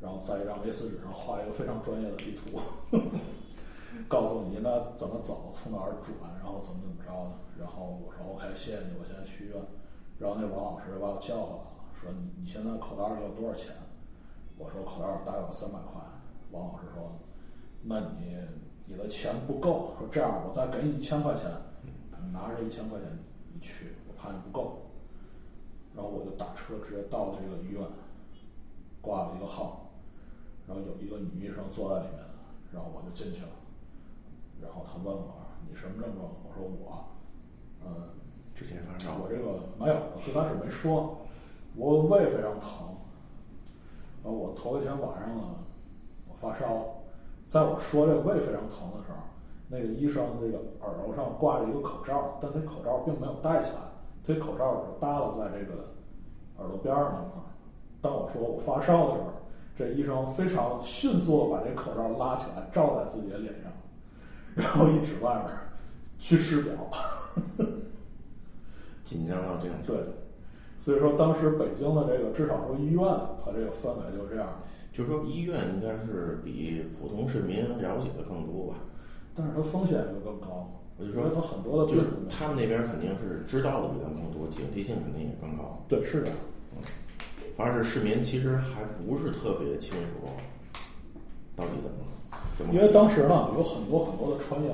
[0.00, 2.60] 然后在一张 A4 纸上画一个非常专业的地图。
[4.08, 7.30] 告诉你应该怎么走，从哪儿转，然后怎么怎么着的。
[7.58, 9.56] 然后我说 OK，谢谢你，我现在去医院。
[10.18, 13.70] 然后那王老师就把我叫回来了，说你你现在口袋里有多少钱？
[14.64, 16.00] 我说口袋大概有三百块。
[16.50, 17.12] 王老师说，
[17.82, 18.38] 那你
[18.86, 21.44] 你的钱不够，说这样我再给你一千块钱，
[22.32, 23.08] 拿着一千块钱
[23.52, 24.78] 你去，我怕你不够。
[25.94, 27.82] 然后我就打车直接到这个医院，
[29.02, 29.90] 挂了一个号，
[30.66, 32.24] 然后有一个女医生坐在里面，
[32.72, 33.50] 然后我就进去了。
[34.62, 35.34] 然后他问我
[35.68, 37.04] ：“你什么症状？”我说：“我，
[37.84, 38.08] 嗯，
[38.54, 39.18] 之前发烧。
[39.20, 41.18] 我这个没有，我最开始没说，
[41.76, 42.93] 我胃非常疼。
[44.24, 45.42] 然后我头一天晚上呢，
[46.30, 46.86] 我发烧，
[47.44, 49.18] 在我说这个胃非常疼的时候，
[49.68, 53.76] 那个医生这个耳朵上挂着一个口罩，但他口罩并没有戴起来，
[54.26, 55.84] 他口罩是耷拉在这个
[56.56, 57.44] 耳朵边儿那块儿。
[58.00, 59.26] 当我说我发烧的时候，
[59.76, 63.70] 这医生非常迅速的把这口罩拉起来，罩在自己的脸上。
[64.54, 65.52] 然后一指外面，
[66.18, 66.72] 去试表，
[69.02, 69.76] 紧张到这种。
[69.84, 69.96] 对，
[70.76, 73.02] 所以说当时北京的这个至少说医院，
[73.44, 74.48] 它这个氛围就这样。
[74.92, 78.76] 就是说医院应该是比普通市民了解的更多吧，
[79.34, 80.70] 但是它风险就更高。
[80.96, 85.82] 我就说它很多的病人，他们那边肯定是知道的比咱们更多，警惕性肯定也更高。
[85.88, 86.30] 对，是的。
[86.76, 86.82] 嗯，
[87.56, 90.30] 反而是市民其实还不是特别清楚，
[91.56, 92.72] 到底怎么。
[92.72, 94.72] 因为当时呢，有很多很多的传言，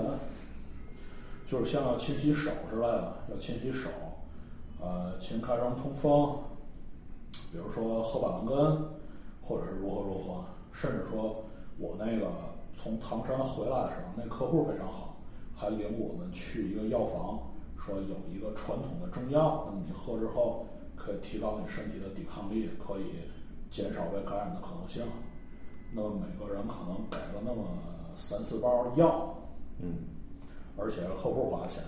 [1.46, 3.88] 就是像要勤洗手之类的，要勤洗手，
[4.80, 6.38] 呃，勤开窗通风，
[7.52, 8.56] 比如说喝板蓝根，
[9.42, 11.44] 或者是如何如何，甚至说
[11.78, 12.30] 我那个
[12.74, 15.16] 从唐山回来的时候，那客户非常好，
[15.54, 17.38] 还领我们去一个药房，
[17.76, 20.66] 说有一个传统的中药，那么你喝之后
[20.96, 23.12] 可以提高你身体的抵抗力，可以
[23.70, 25.02] 减少被感染的可能性。
[25.92, 27.64] 那么每个人可能给了那么
[28.16, 29.34] 三四包药，
[29.78, 30.06] 嗯，
[30.78, 31.82] 而且客户花钱，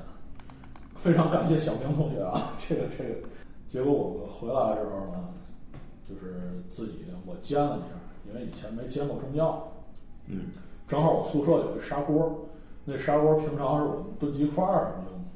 [0.96, 3.28] 非常感谢小明同学啊， 这个这个，
[3.66, 5.28] 结果我们回来的时候呢，
[6.08, 7.86] 就是自己我煎了一下，
[8.28, 9.66] 因为以前没煎过中药，
[10.26, 10.50] 嗯，
[10.86, 12.46] 正好我宿舍有一砂锅，
[12.84, 15.26] 那砂锅平常是我们炖鸡块儿什么用的，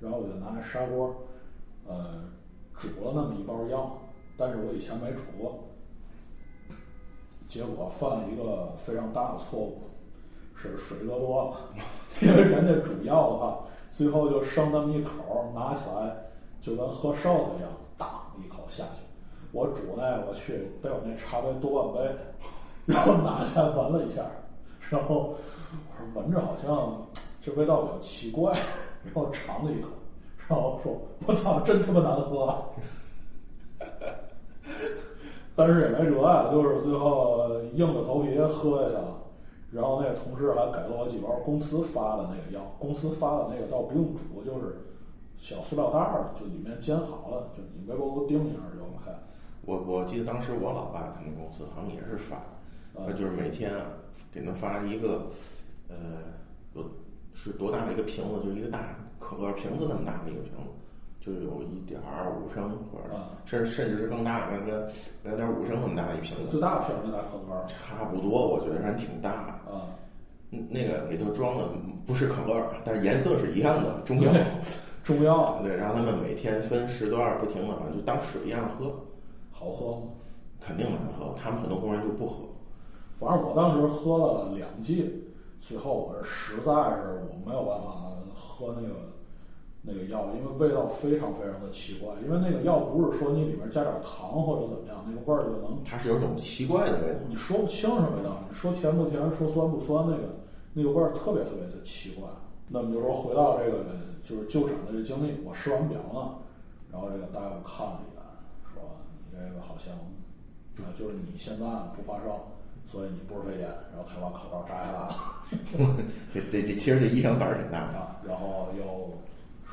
[0.00, 1.14] 然后我就拿砂锅，
[1.86, 2.24] 呃，
[2.76, 3.98] 煮了那么一包药，
[4.36, 5.60] 但是我以前没煮过。
[7.46, 9.82] 结果犯了一个非常大的错误，
[10.56, 11.56] 是水搁多了，
[12.20, 13.60] 因为人家煮药的话，
[13.96, 16.16] 最后就剩那么一口，拿起来
[16.60, 18.08] 就跟喝烧的一样，当
[18.44, 19.04] 一口下去。
[19.52, 22.10] 我煮那我去得有那茶杯多半杯，
[22.86, 24.22] 然后拿起来闻了一下，
[24.90, 25.36] 然后
[25.70, 27.06] 我说闻着好像
[27.40, 28.50] 这味道比较奇怪，
[29.04, 29.90] 然后尝了一口，
[30.48, 32.52] 然后说我操，真他妈难喝。
[35.54, 39.23] 但是也没辙啊，就是最后硬着头皮喝下去了。
[39.74, 44.76] 然后那个同事还给了我几包公司发的那个药，公司发的那个倒不用煮，就是
[45.36, 49.10] 小塑料袋儿，就里面煎好了，就你微波炉叮一下就 OK。
[49.66, 52.36] 我我记得当时我老爸他们公司好像也是发，
[52.94, 53.84] 他就是每天啊
[54.30, 55.26] 给他发一个，
[55.88, 55.96] 呃，
[56.74, 56.84] 有
[57.32, 60.70] 是多大的一个瓶子，就是一个大可乐瓶子那么大的一个瓶子，
[61.24, 61.98] 就有一点
[62.36, 64.90] 五升或者甚甚至是更大，那个
[65.22, 66.50] 两点五升那么大一瓶子。
[66.50, 67.66] 最大瓶最大可乐。
[67.68, 69.30] 差不多，我觉得还挺大。
[69.30, 69.88] 啊。
[70.50, 71.64] 那个里头装的
[72.06, 74.30] 不是可乐，但是颜色是一样的中药。
[75.02, 75.58] 中药。
[75.64, 78.94] 对，然后他们每天分时段不停的，就当水一样喝。
[79.50, 80.02] 好喝吗？
[80.60, 82.44] 肯定难喝，他们很多工人就不喝。
[83.18, 85.24] 反正我当时喝了两剂，
[85.58, 87.90] 最后我是实在是我没有办法
[88.34, 88.94] 喝那个
[89.86, 92.08] 那个药，因为味道非常非常的奇怪。
[92.24, 95.76] 因为那个药不是说你里面加点糖或者怎么样，那个味儿就能。
[95.84, 98.42] 它是有种奇怪的味道，你说不清什么味道。
[98.48, 100.22] 你说甜不甜，说酸不酸，那个
[100.72, 102.26] 那个味儿特别特别的奇怪。
[102.66, 103.84] 那么就说回到这个
[104.24, 106.32] 就是就诊的这经历，我试完表呢，
[106.90, 108.22] 然后这个大夫看了一眼。
[108.72, 108.80] 说
[109.30, 109.92] 你这个好像，
[110.82, 112.40] 啊，就是你现在不发烧，
[112.86, 115.16] 所以你不是非典，然后他把口罩摘下来了。
[116.32, 118.16] 这这这，其实这医生胆儿挺大的。
[118.26, 119.12] 然后又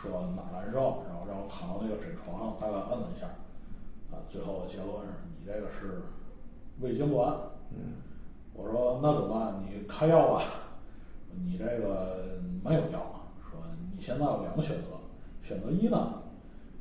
[0.09, 3.27] 说哪难受，然后让我躺到那个枕床上，大概摁了一下，
[4.09, 6.01] 啊，最后的结论是你这个是
[6.79, 7.35] 胃痉挛。
[7.71, 8.01] 嗯。
[8.53, 9.61] 我说那怎么办？
[9.61, 10.43] 你开药吧。
[11.33, 12.99] 你这个没有药，
[13.49, 13.61] 说
[13.95, 14.87] 你现在有两个选择，
[15.41, 16.21] 选择一呢，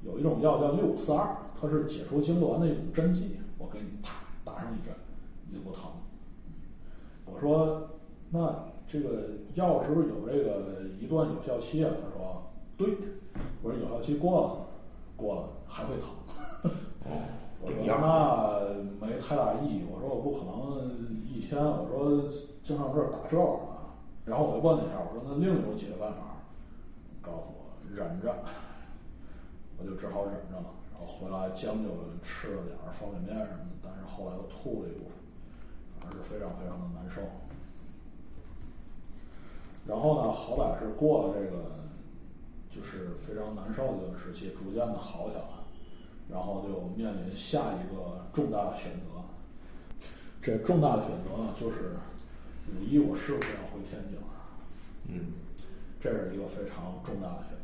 [0.02, 1.36] 有一种药叫六五四二。
[1.54, 4.92] 它是解除痉挛的一种针剂，我给你啪打上一针，
[5.48, 5.84] 你就不疼。
[7.26, 7.90] 我说，
[8.30, 11.92] 那这个药是不是有这个一段有效期啊？
[12.02, 12.39] 他说，
[12.86, 12.96] 对。
[13.62, 14.66] 我说有效期过了，
[15.14, 16.08] 过了还会疼。
[17.60, 19.84] 我说那没太大意义。
[19.92, 20.88] 我说我不可能
[21.28, 23.92] 一天，我说经常这儿打这啊。
[24.24, 26.40] 然后我就问了一下，我说那另一种解决办法，
[27.20, 28.34] 告诉我忍着，
[29.78, 30.72] 我就只好忍着了。
[30.92, 31.90] 然后回来将就
[32.22, 35.12] 吃了点儿方便面什么的，但是后来又吐了一部分，
[36.00, 37.20] 反正是非常非常的难受。
[39.86, 41.79] 然后呢，好歹是过了这个，
[42.70, 45.42] 就是非常难受的一段时期，逐渐的好起来，
[46.30, 49.20] 然后就面临下一个重大的选择。
[50.40, 51.96] 这重大的选择呢，就是
[52.68, 54.18] 五一我是不是要回天津？
[55.08, 55.32] 嗯，
[55.98, 57.56] 这是一个非常重大的选择。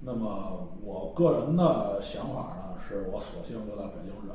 [0.00, 4.34] 那么我个人的想法呢，是我索性就在北京忍，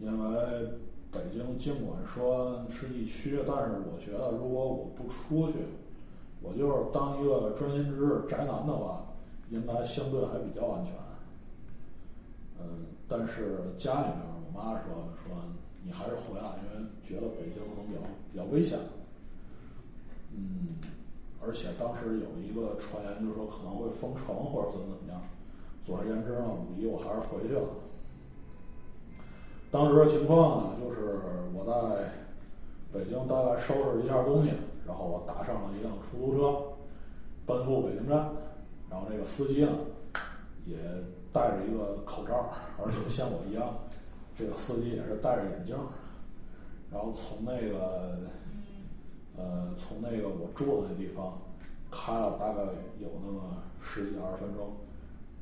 [0.00, 0.68] 因为
[1.12, 5.58] 北京尽管说是疫区，但是我觉得如果我不出去，
[6.44, 9.02] 我就是当一个专心致志宅男的话，
[9.48, 10.94] 应该相对还比较安全。
[12.60, 15.34] 嗯，但是家里面我妈说说
[15.82, 18.78] 你还是回来，因为觉得北京可能比较比较危险。
[20.36, 20.68] 嗯。
[21.46, 25.20] 而且当时有一个传言，就是说可能会封城或者怎么怎么样。
[25.84, 27.68] 总而言之呢，五一我还是回去了。
[29.70, 31.18] 当时的情况呢，就是
[31.52, 32.12] 我在
[32.90, 34.52] 北京大概收拾了一下东西，
[34.86, 36.62] 然后我打上了一辆出租车，
[37.46, 38.30] 奔赴北京站。
[38.90, 39.72] 然后这个司机呢，
[40.66, 40.76] 也
[41.32, 42.48] 戴着一个口罩，
[42.82, 43.74] 而且 像我一样，
[44.34, 45.76] 这个司机也是戴着眼镜。
[46.92, 48.18] 然后从那个。
[49.36, 51.36] 呃，从那个我住的那地方
[51.90, 52.62] 开了大概
[53.00, 54.70] 有那么十几二十分钟，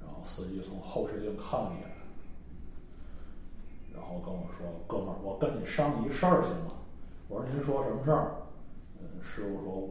[0.01, 1.91] 然后司机从后视镜看了一眼，
[3.93, 6.73] 然后跟我说：“哥们儿，我跟你商量一事儿行吗？”
[7.29, 8.33] 我说：“您说什么事儿？”
[9.23, 9.89] 嗯，师傅说：“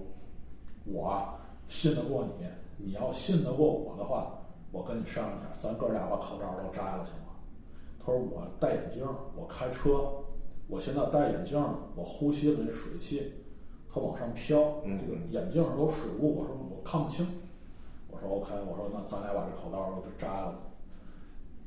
[0.86, 1.34] 我
[1.66, 2.46] 信得过你，
[2.78, 4.40] 你要信得过我的话，
[4.72, 7.32] 我跟你商量一下，咱哥俩把口罩都摘了行吗？”
[8.00, 10.12] 他说：“我戴眼镜，我开车，
[10.68, 11.58] 我现在戴眼镜，
[11.96, 13.34] 我呼吸的那水汽。”
[13.94, 17.28] 它往上飘，这个眼镜上都水雾，我说我看不清。
[18.10, 20.60] 我说 OK，我说那咱俩把这口罩就摘了。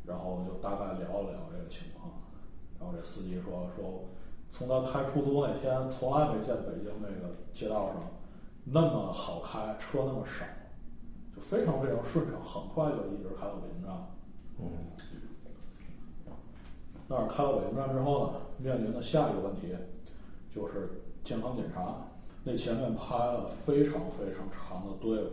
[0.06, 2.10] 然后就大概聊了聊这个情况。
[2.80, 4.04] 然后这司机说说，
[4.56, 7.96] 从他开出租那天，从来没见北京那个街道上
[8.62, 10.44] 那么好开，车那么少，
[11.34, 13.92] 就非常非常顺畅，很快就一直开到北京站。
[14.60, 14.70] 嗯。
[17.08, 19.74] 那儿开到北京站之后呢，面临的下一个问题
[20.48, 21.92] 就是健康检查。
[22.44, 25.30] 那前面排了非常非常长的队伍，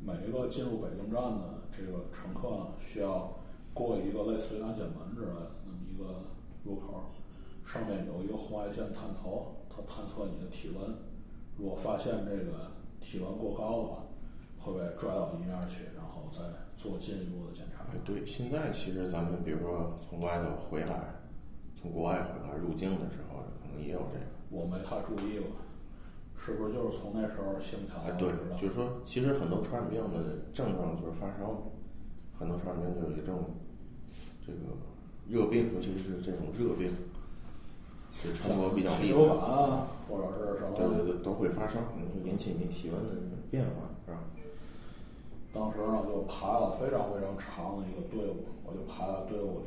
[0.00, 3.32] 每一个进入北京站的这个乘客呢，需要
[3.72, 6.22] 过一个类似于安检门之类的那么一个
[6.62, 7.02] 入口，
[7.64, 10.94] 上面有一个红外线探头，它探测你的体温，
[11.58, 14.04] 如果发现这个体温过高的话，
[14.58, 16.40] 会被拽到一面去，然后再
[16.76, 17.84] 做进一步的检查。
[18.04, 21.14] 对，现在其实咱们比如说从外头回来，
[21.80, 24.26] 从国外回来入境的时候，可能也有这个。
[24.50, 25.48] 我没太注意过。
[26.36, 28.16] 是不是就是从那时候兴起来的？
[28.18, 31.62] 对，就是说，其实很多传染病的症状就是发烧，
[32.32, 33.44] 很多传染病就是这种
[34.44, 34.58] 这个
[35.28, 36.90] 热病，尤其是这种热病，
[38.22, 39.18] 就传播比较厉害，
[40.08, 44.18] 或者是什么，对对对，都会发烧，会引起你体温的变化，是吧？
[45.52, 49.66] 当时呢，就排了非常非常长的一个队伍，我就排在队伍里，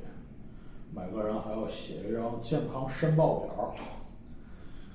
[0.91, 3.73] 每个人还要写一张健康申报表。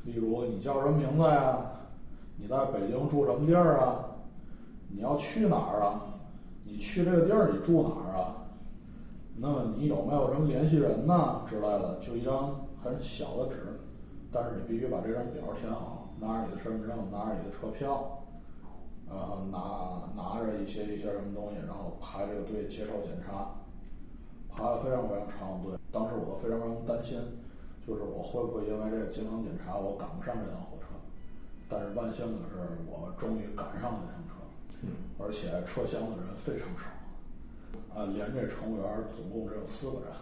[0.04, 1.64] 例如你叫什么名字呀？
[2.36, 4.04] 你在北京住什么地儿啊？
[4.88, 6.02] 你要去哪儿啊？
[6.64, 8.36] 你去这个地儿你住哪儿啊？
[9.36, 11.98] 那么你有没有什么联系人呐之类的？
[12.00, 13.80] 就一张很小的纸，
[14.32, 18.22] 但是你必须把这张表填好，拿着你的身份证，拿着你的车票，
[19.08, 23.54] 然后拿拿着一些一些什么东西，然后排这个队接受检查，
[24.50, 25.78] 排了非常非常长的队。
[25.92, 27.18] 当时我都非常非常担心。
[27.84, 30.86] 就是我会不会因为这个健康检查我赶不上这趟火车？
[31.68, 34.34] 但是万幸的是，我终于赶上了这趟车，
[35.18, 36.86] 而且车厢的人非常少，
[37.92, 40.12] 啊，连这乘务员总共只有四个人。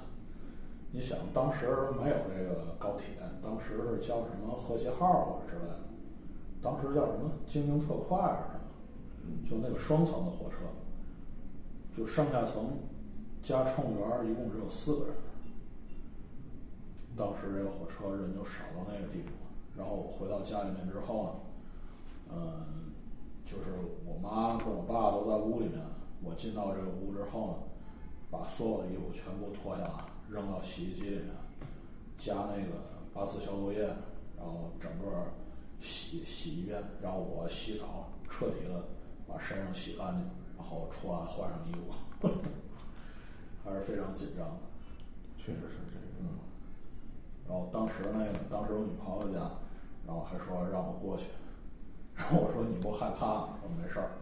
[0.92, 1.66] 你想，当时
[1.96, 5.78] 没有这个高铁，当时是叫什么和谐号或者之类的，
[6.60, 9.48] 当时叫什么京津特快是什么？
[9.48, 10.56] 就那个双层的火车，
[11.92, 12.78] 就上下层
[13.40, 15.14] 加乘务员一共只有四个人。
[17.16, 19.30] 当时这个火车人就少到那个地步，
[19.76, 21.30] 然后我回到家里面之后呢，
[22.32, 22.92] 嗯，
[23.44, 23.70] 就是
[24.04, 25.80] 我妈跟我爸都在屋里面，
[26.24, 27.54] 我进到这个屋之后呢，
[28.28, 31.26] 把所有的衣服全部脱下来扔到洗衣机里面，
[32.16, 32.80] 加那个
[33.12, 33.80] 八四消毒液，
[34.36, 35.26] 然后整个
[35.80, 38.84] 洗洗一遍，然后我洗澡，彻底的
[39.26, 40.24] 把身上洗干净，
[40.56, 42.28] 然后出来换上衣服，
[43.64, 44.56] 还是非常紧张的，
[45.36, 46.38] 确实是这个，嗯。
[47.48, 49.50] 然后当时那个，当时我女朋友家，
[50.06, 51.26] 然后还说让我过去，
[52.14, 53.58] 然后我说你不害怕吗？
[53.60, 54.12] 说没事儿，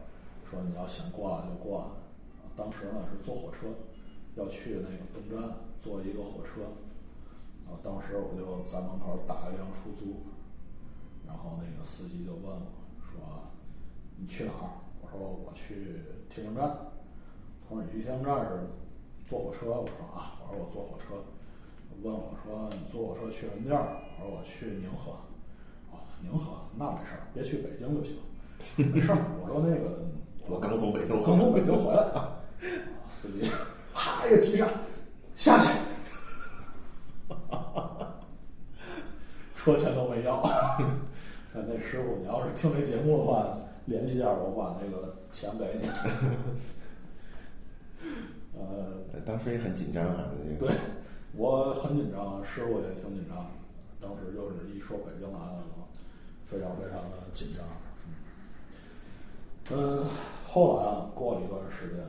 [0.49, 1.85] 说你要想过来就过来。
[2.57, 3.67] 当时呢是坐火车，
[4.37, 6.63] 要去那个东站坐一个火车，
[7.71, 10.23] 啊，当时我就在门口打一辆出租，
[11.27, 12.67] 然后那个司机就问我
[13.01, 13.21] 说
[14.17, 14.71] 你去哪儿？
[15.01, 16.69] 我说我去天津站。
[17.69, 18.67] 他说你去天津站是
[19.27, 19.67] 坐火车？
[19.71, 21.23] 我说啊，我说我坐火车。
[22.01, 25.19] 问我说：“你坐火车去什么地儿？”我说：“我去宁河。”
[25.91, 28.17] 哦，宁河那没事儿，别去北京就行。
[28.77, 30.07] 没事儿，我说那个
[30.49, 32.39] 我刚从北京，刚从北京回来啊。
[33.09, 33.51] 司机，
[33.93, 34.69] 啪一个急刹，
[35.39, 35.69] 下去。
[39.55, 40.43] 车钱都没要。
[41.55, 45.89] 那师傅，你要是听这节目的话，联系一下我，把那个钱给你。
[48.59, 50.25] 呃，当时也很紧张啊。
[50.59, 50.69] 对。
[51.37, 53.47] 我很紧张，师傅也挺紧张。
[54.01, 55.63] 当时就是一说北京来了，
[56.47, 57.65] 非常非常的紧张。
[59.71, 60.05] 嗯，
[60.45, 62.05] 后来啊，过了一段时间，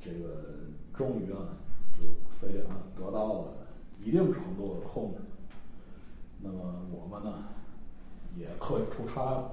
[0.00, 0.44] 这个
[0.94, 1.67] 终于啊，就
[2.40, 2.64] 非典
[2.94, 3.44] 得到了
[4.00, 5.20] 一定程度的控制。
[6.40, 7.48] 那么我们呢，
[8.36, 9.50] 也可以出差了。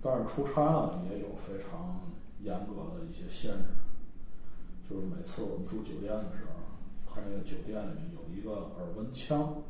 [0.00, 2.00] 但是出差呢，也有非常
[2.40, 3.74] 严格的一些限制，
[4.88, 6.52] 就是每次我们住酒店的时候。
[7.14, 9.62] 他那个酒店里面有一个耳温枪，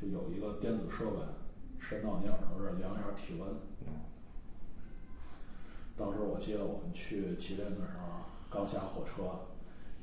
[0.00, 1.18] 就有一个电子设备，
[1.78, 3.54] 伸到你耳朵这儿量一下体温。
[5.94, 9.24] 当时我记得我们去吉林的时候，刚下火车，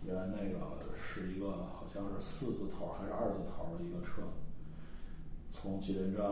[0.04, 4.24] 因为那个是一个好像是四字头还是二字头的一个车，
[5.52, 6.24] 从吉林站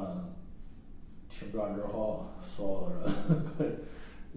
[1.27, 3.79] 停站之后，所有的人 被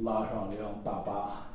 [0.03, 1.49] 拉上一辆大巴。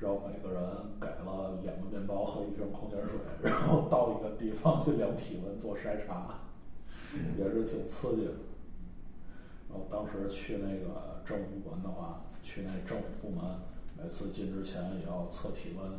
[0.00, 0.62] 然后每个人
[1.00, 6.38] 给了两个面包和一瓶矿泉水，然后到一个地方去量体温做筛查，
[7.36, 8.30] 也是挺刺激的。
[9.68, 13.44] 然后当时去那个政府部门的话，去那政府部门，
[14.00, 15.90] 每次进之前也要测体温，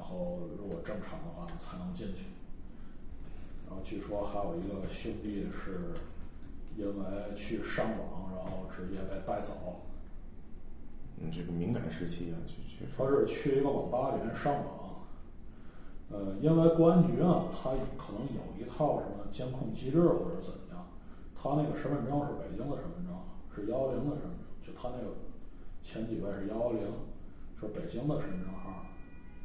[0.00, 2.24] 然后如果正常的话才能进去。
[3.68, 5.92] 然后据说还有一个兄弟是
[6.74, 9.82] 因为去上网，然后直接被带走。
[11.18, 12.86] 嗯，这个敏感时期啊，去去。
[12.96, 15.04] 他是去一个网吧里面上网，
[16.08, 20.88] 呃，因为公安局啊，他可能有一套什么监控机制或者怎么样，
[21.36, 23.14] 他那个身份证是北京的身份证，
[23.54, 24.32] 是幺幺零的身份证，
[24.62, 25.14] 就他那个
[25.82, 26.80] 前几位是幺幺零，
[27.60, 28.86] 是北京的身份证号。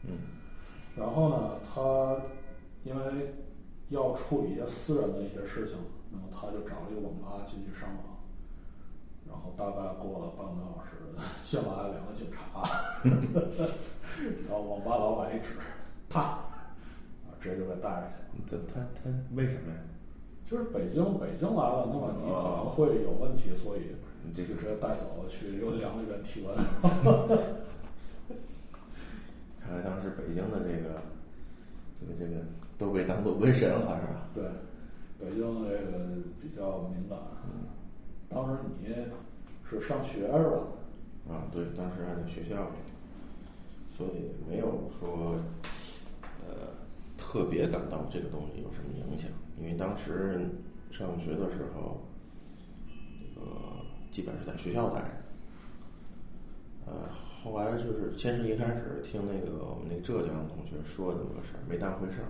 [0.04, 0.34] 嗯。
[0.96, 2.18] 然后呢，他
[2.84, 3.34] 因为
[3.90, 5.76] 要处理一些私人的一些事情，
[6.12, 8.16] 那么他就找了一个网吧进去上网。
[9.28, 10.92] 然后大概过了半个多小时，
[11.44, 12.64] 进来两个警察，
[13.04, 15.54] 然后网吧老板一指，
[16.08, 16.40] 他，
[17.42, 18.14] 直接就被带下去。
[18.48, 19.80] 他他他为什么呀？
[20.46, 26.56] 就是北京北京来了，那么你可能会有问题，所以你这就就直接带走了去有两个人体温。
[29.66, 31.02] 看来当时北京的这个
[32.00, 32.42] 这个这个
[32.78, 34.30] 都被当做瘟神了，是吧？
[34.34, 34.44] 对，
[35.20, 36.08] 北京这个
[36.42, 37.18] 比较敏感。
[38.30, 38.88] 当时你
[39.70, 40.58] 是上学是吧？
[41.30, 42.76] 啊，对，当时还在学校里，
[43.98, 45.38] 所以没有说
[46.46, 46.74] 呃
[47.18, 50.42] 特别感到这个东西有什么影响，因为当时
[50.92, 52.02] 上学的时候，
[53.36, 53.48] 这个
[54.12, 55.08] 基本是在学校待着。
[56.88, 57.10] 呃，
[57.46, 62.28] 后来就是先是一开始听那个我们那浙江的同学说这么个事儿，没当回事儿。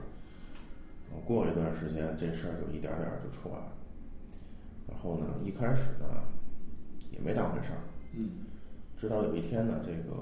[1.25, 3.71] 过了一段时间，这事儿就一点点儿就出来了。
[4.85, 6.05] 然后呢，一开始呢
[7.11, 7.79] 也没当回事儿，
[8.11, 8.43] 嗯
[8.97, 10.13] 直到有一天呢，这个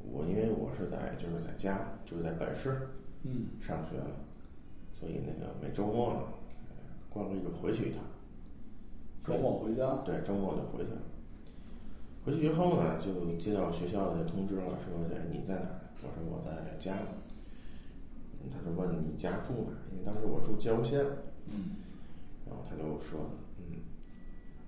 [0.00, 2.88] 我因为我是在就是在家就是在本市
[3.24, 4.14] 嗯上学了，
[4.94, 6.20] 所以那个每周末呢，
[6.68, 6.76] 呃
[7.10, 8.00] 惯例就回去一趟。
[9.24, 9.96] 周末回家。
[10.04, 11.02] 对，周末就回去了。
[12.26, 15.80] 回去以后呢，就接到学校的通知了，说这你在哪儿？
[16.02, 16.92] 我说我在家
[18.52, 19.78] 他就问你家住哪儿？
[19.92, 21.04] 因为当时我住郊县，
[21.46, 21.76] 嗯
[22.44, 23.78] 然后他就说，嗯，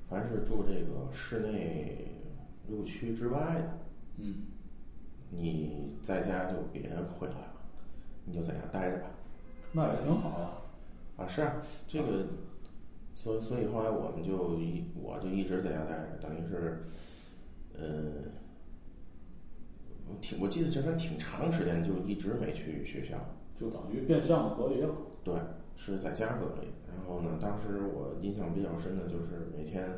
[0.08, 2.06] 凡是住这个市内
[2.68, 3.78] 六区之外的，
[4.18, 4.44] 嗯
[5.30, 6.88] 你在家就别
[7.18, 7.52] 回来了，
[8.24, 9.10] 你就在家待着吧。
[9.72, 10.62] 那也挺好啊。
[11.16, 11.56] 啊，是啊，
[11.88, 12.24] 这个，
[13.16, 16.84] 所以所以后来我们就一我就一直在家待着，等于是，
[17.78, 17.86] 呃，
[20.08, 23.16] 我挺我记得这还挺长时间，就一直没去学校。
[23.54, 24.94] 就等于变相的隔离了。
[25.24, 25.34] 对，
[25.76, 26.68] 是在家隔离。
[26.86, 29.88] 然后呢，当时我印象比较深的就是每天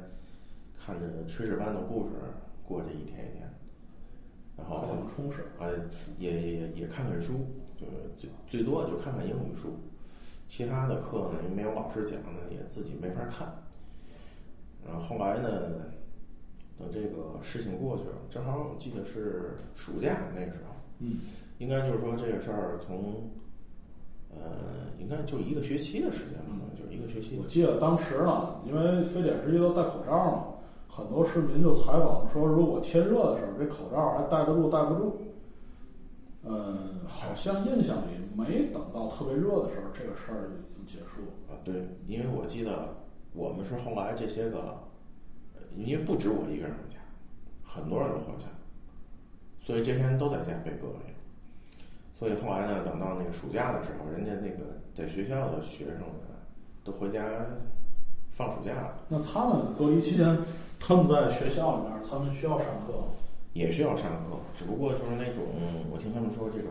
[0.79, 2.15] 看着炊事班的故事
[2.65, 3.49] 过这一天一天，
[4.57, 5.43] 然后还挺充实。
[5.59, 5.69] 啊，
[6.19, 9.79] 也也也也看看书，就是最最多就看看英语书，
[10.49, 13.47] 其他的课呢，因为没有老师讲呢，也自己没法看。
[14.87, 15.83] 然后后来呢，
[16.81, 21.21] 等这个事情过去了，正好我记得是暑假那个时候，嗯
[21.59, 23.31] 应该就是说这个事儿从，
[24.31, 27.47] 呃，应该就一个学期的时间吧，就是一个学期我。
[27.47, 30.45] 记得当时呢，因为非典时期都戴口罩嘛，
[30.89, 35.21] 很多市民就采访说，如果天热的时候，这口罩还戴得住戴不住。
[36.43, 41.21] 嗯，好像印象里没等到特别热的时候，这个事儿已经结束。
[41.47, 42.89] 啊，对，因为我记得
[43.35, 44.75] 我们是后来这些个，呃
[45.77, 46.99] 因为不止我一个人回家，
[47.65, 48.47] 很多人都回家，
[49.61, 51.13] 所以这些人都在家被隔离。
[52.19, 56.11] 所以后来呢，等到那个暑假的时候，人家那个在学校的学生们，
[56.85, 57.23] 都回家
[58.33, 60.39] 放暑假了，那他们隔离期间，
[60.79, 63.05] 他们在学校里面，他们需要上课吗。
[63.53, 65.43] 也需要上课，只不过就是那种
[65.91, 66.71] 我听他们说这种，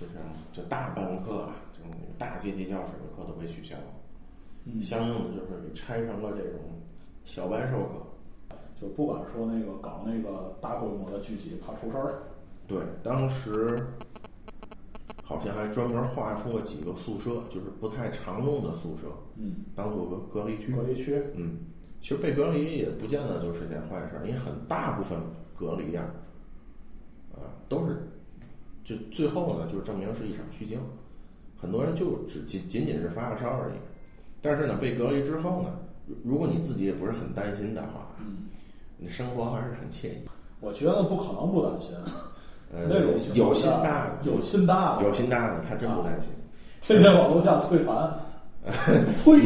[0.00, 0.12] 就是
[0.50, 3.82] 就大班课啊，这种大阶梯教室的课都被取消了，
[4.64, 6.60] 嗯相应的就是给拆成了这种
[7.24, 7.88] 小白授课。
[8.74, 12.24] 就不敢说那个搞那个大规模的聚集，怕出事儿。
[12.66, 13.86] 对，当时
[15.22, 19.06] 好像还专门划出了几个宿舍，就是不太常用的宿舍，
[19.36, 20.74] 嗯，当做个隔离区。
[20.74, 21.22] 隔离区。
[21.34, 21.58] 嗯，
[22.00, 25.18] 其实被隔离也不见得就是件坏事儿，因为很大部分
[25.56, 26.04] 隔离呀、
[27.32, 28.08] 啊，都是
[28.82, 30.80] 就最后呢，就证明是一场虚惊。
[31.56, 33.74] 很多人就只仅仅仅是发个烧而已，
[34.42, 38.46] 但是呢，被隔离之后呢，如如果你自己也不是很担心的话，嗯，
[38.96, 40.28] 你生活还是很惬意。
[40.60, 41.90] 我觉得不可能不担心。
[42.72, 46.30] 呃那种有心下大的，有心大的，有心大的，他真不担心。
[46.80, 48.10] 天天往楼下催谈，
[49.14, 49.38] 催。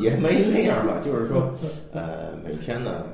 [0.00, 1.52] 也没那样吧，就是说，
[1.92, 3.04] 呃，每天呢，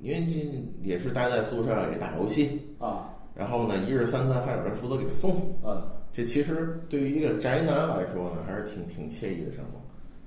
[0.00, 5.80] 因为你也是待在宿舍里打游戏，啊，然后呢，一日三餐还有人负责给送，嗯，
[6.12, 9.78] 这其实对于一个宅男来说呢，还是挺挺惬意的生活，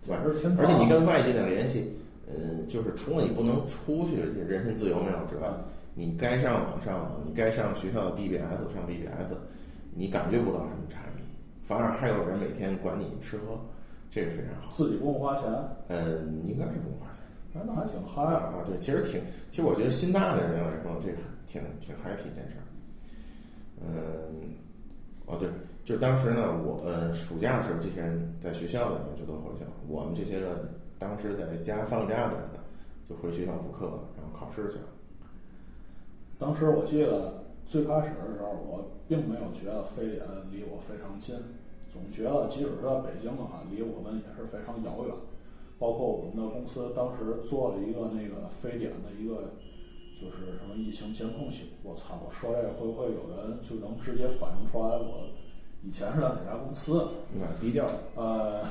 [0.09, 1.91] 而且你跟外界的联系，
[2.27, 5.47] 嗯，就是除了你不能出去，这人身自由没有之外，
[5.93, 9.33] 你该上网上网，你该上学校的 BBS 上 BBS，
[9.93, 11.21] 你感觉不到什么差异，
[11.63, 13.59] 反而还有人每天管你吃喝，
[14.11, 14.71] 这个非常好。
[14.73, 15.45] 自己不用花钱，
[15.87, 17.23] 嗯，应该是不用花钱。
[17.55, 18.51] 哎，那还挺嗨啊。
[18.53, 22.63] 啊，对，其实挺，其实我觉得心大的人来说，这个挺挺 happy 一件事儿。
[23.81, 24.53] 嗯，
[25.25, 25.47] 哦对，
[25.85, 30.67] 就当时呢，我呃暑假的时候，这些人在学校的人就都回去了，我们这些个
[30.97, 32.59] 当时在家放假的人呢，
[33.07, 33.85] 就回学校补课，
[34.17, 34.85] 然后考试去了。
[36.39, 41.35] 当时我记得最开始的时候，我并没有觉得非典离我非常近，
[41.93, 45.15] 总觉得即使是在北京的话，离我们也是非常遥远。
[45.77, 49.53] 包括我们的公司当时做了一个那个非典的一个，
[50.19, 51.91] 就是什么疫情监控系统。
[51.91, 52.17] 我操！
[52.25, 55.29] 我说这会不会有人就能直接反映出来我
[55.85, 57.07] 以前是在哪家公司？
[57.31, 58.65] 你把它低调，呃，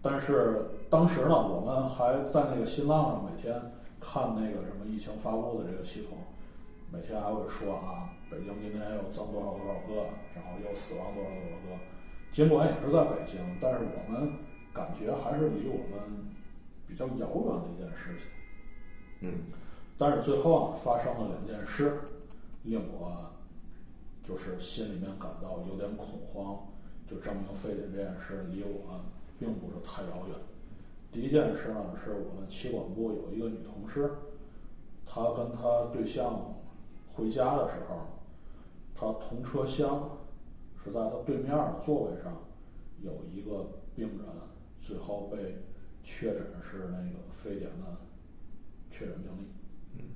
[0.00, 3.52] 但是当时呢，我们还在那个新浪上每天
[3.98, 6.16] 看那个什么疫情发布的这个系统，
[6.92, 10.06] 每天还会说啊，北京今天又增多少多少个，
[10.36, 11.82] 然后又死亡多少多少个。
[12.30, 14.34] 尽管也是在北京，但是我们
[14.72, 16.30] 感觉还是离我们
[16.86, 18.28] 比较遥远的一件事情。
[19.20, 19.32] 嗯，
[19.98, 22.02] 但是最后啊，发生了两件事，
[22.62, 23.33] 令我
[24.24, 26.66] 就是心里面感到有点恐慌，
[27.06, 29.04] 就证明非典这件事离我
[29.38, 30.36] 并不是太遥远。
[31.12, 34.10] 第一件事呢，是我们企管部有一个女同事，
[35.04, 36.56] 她跟她对象
[37.14, 38.00] 回家的时候，
[38.94, 40.18] 她同车厢
[40.82, 42.32] 是在她对面的座位上
[43.02, 44.26] 有一个病人，
[44.80, 45.62] 最后被
[46.02, 47.98] 确诊是那个非典的
[48.90, 50.06] 确诊病例。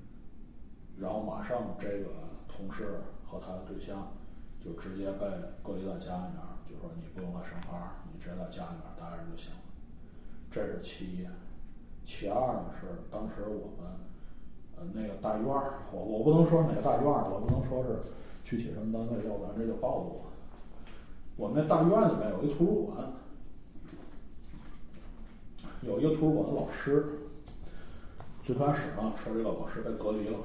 [0.98, 2.06] 然后马上这个
[2.48, 4.12] 同事和他的对象
[4.64, 5.26] 就直接被
[5.62, 7.78] 隔离在家里面，就说你不用来上班，
[8.10, 9.60] 你直接在家里面待着就行了。
[10.50, 11.28] 这是其一。
[12.04, 13.92] 其二呢是当时我们
[14.76, 18.00] 呃那个大院儿，我我不能说哪个大院儿，我不能说是
[18.42, 20.30] 具体什么单位，要不然这就暴露了。
[21.36, 23.12] 我们那大院里面有一图书馆，
[25.82, 27.06] 有一个图书馆的老师。
[28.42, 30.38] 最开始呢说这个老师被隔离了。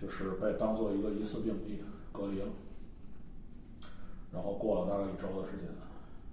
[0.00, 1.82] 就是被当做一个疑似病例
[2.12, 2.48] 隔离了，
[4.30, 5.68] 然后过了大概一周的时间，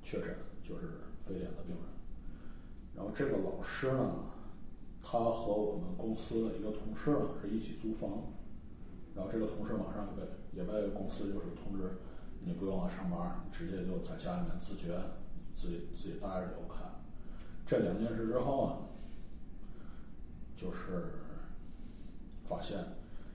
[0.03, 1.85] 确诊就是非典的病人。
[2.93, 4.15] 然后这个老师呢，
[5.01, 8.09] 他和我们公司的一个同事呢是一起租房，
[9.15, 11.99] 然后这个同事马上也被也被公司就是通知，
[12.43, 14.93] 你不用来上班，直接就在家里面自觉，
[15.55, 16.75] 自己自己待着就 OK。
[17.65, 18.75] 这两件事之后呢，
[20.57, 21.13] 就是
[22.45, 22.77] 发现。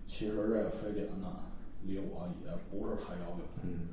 [0.09, 1.29] 其实这个非典呢，
[1.83, 3.47] 离我也不是太遥远。
[3.63, 3.89] 嗯，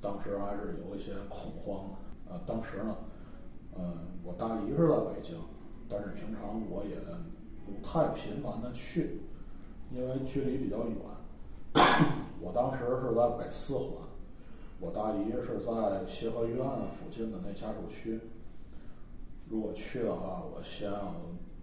[0.00, 1.96] 当时还是有一些恐慌的。
[2.30, 2.96] 呃，当时呢，
[3.74, 3.92] 呃，
[4.24, 5.36] 我大姨是在北京，
[5.88, 6.96] 但是平常我也
[7.64, 9.20] 不太频繁的去，
[9.92, 10.96] 因为距离比较远。
[12.40, 14.08] 我当时是在北四环，
[14.80, 18.18] 我大姨是在协和医院附近的那家属区。
[19.48, 21.14] 如果去的话，我先要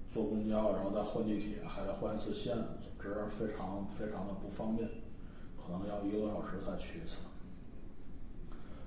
[0.07, 2.55] 坐公交，然后再换地铁，还得换一次线。
[3.13, 4.89] 是非常非常的不方便，
[5.55, 7.17] 可能要一个多小时才去一次。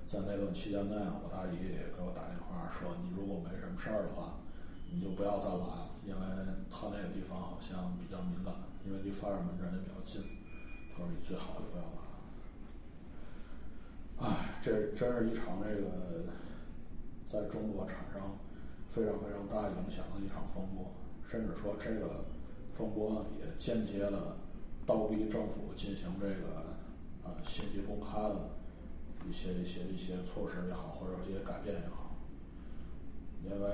[0.07, 4.41] 在那段期间内，我大姨也给我打电话说：“你如果没什么事儿的话，
[4.89, 6.21] 你就不要再来了，因为
[6.69, 8.53] 他那个地方好像比较敏感，
[8.85, 10.21] 因为离发热门诊也比较近。
[10.91, 12.17] 他说你最好就不要来了。”
[14.25, 16.25] 唉，这真是一场这个
[17.27, 18.19] 在中国产生
[18.89, 20.91] 非常非常大影响的一场风波，
[21.27, 22.25] 甚至说这个。
[22.71, 24.37] 风波呢，也间接的
[24.85, 26.77] 倒逼政府进行这个
[27.23, 28.49] 呃信息公开的
[29.27, 32.15] 一些一些一些措施也好，或者一些改变也好。
[33.43, 33.69] 因为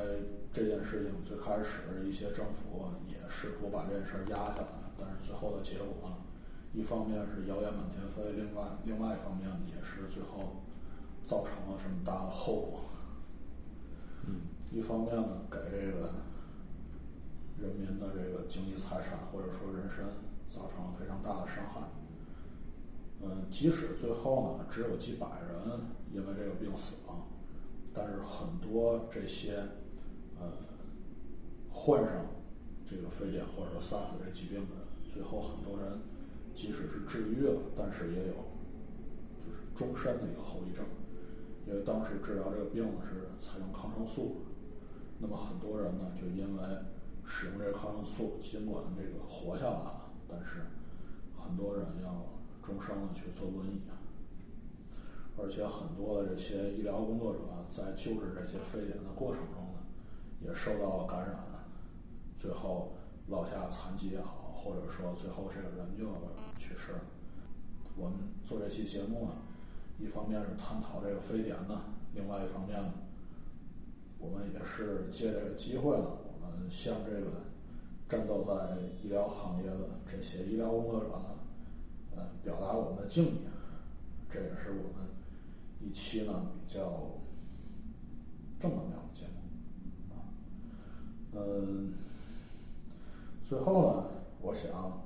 [0.52, 6.18] 这件事情最开始一些政府也试图把这件事压下来，但是最后的结果，
[6.74, 10.64] 一方面是谣言满天飞，另外另外一方面也是最后
[11.26, 12.80] 造成了这么大的后果。
[14.28, 14.42] 嗯，
[14.72, 16.12] 一方面呢，给这个。
[17.62, 20.06] 人民的这个经济财产或者说人身
[20.50, 21.82] 造成了非常大的伤害。
[23.22, 25.80] 嗯，即使最后呢只有几百人
[26.12, 27.26] 因为这个病死了，
[27.94, 29.56] 但是很多这些
[30.40, 30.52] 呃
[31.72, 32.26] 患上
[32.86, 36.00] 这个非典或者说 SARS 这疾病的人，最后很多人
[36.54, 38.36] 即使是治愈了，但是也有
[39.40, 40.86] 就是终身的一个后遗症，
[41.66, 44.44] 因为当时治疗这个病是采用抗生素，
[45.20, 46.64] 那么很多人呢就因为
[47.26, 50.68] 使用这个抗生素，尽管这个活下来了，但是
[51.36, 52.26] 很多人要
[52.62, 53.82] 终生的去坐轮椅，
[55.38, 59.80] 而且很多的这些医疗工作者在救治这些非典的过程中呢，
[60.40, 61.36] 也受到了感染，
[62.38, 62.96] 最后
[63.28, 66.06] 落下残疾也好，或者说最后这个人就
[66.58, 67.02] 去世了。
[67.98, 69.34] 我们做这期节目呢，
[70.00, 71.82] 一方面是探讨这个非典呢，
[72.14, 72.94] 另外一方面呢，
[74.20, 76.08] 我们也是借这个机会呢。
[76.70, 77.44] 向这个
[78.08, 81.10] 战斗在医疗行业的这些医疗工作者，
[82.16, 83.38] 呃，表达我们的敬意。
[84.30, 85.08] 这也是我们
[85.82, 87.12] 一期呢比较
[88.60, 90.14] 正能量的节目。
[90.14, 90.16] 啊，
[91.34, 91.94] 嗯，
[93.48, 94.04] 最后呢，
[94.42, 95.06] 我想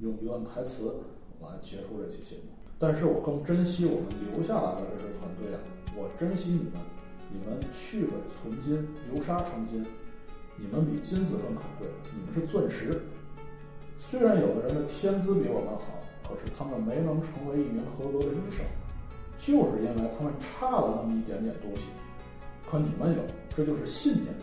[0.00, 1.00] 用一段台词
[1.40, 2.52] 来结束这期节目。
[2.78, 5.60] 但是我更珍惜我们留下来的这支团队啊！
[5.96, 6.72] 我珍惜你们，
[7.30, 9.86] 你们去伪存金，流沙成金。
[10.56, 13.00] 你们比金子更可贵，你们是钻石。
[13.98, 18.64] 虽然有的人的天资比我们好，可是他们没能成为一名合格的医生，
[19.38, 21.86] 就是因为他们差了那么一点点东西。
[22.70, 23.22] 可你们有，
[23.56, 24.34] 这就是信念。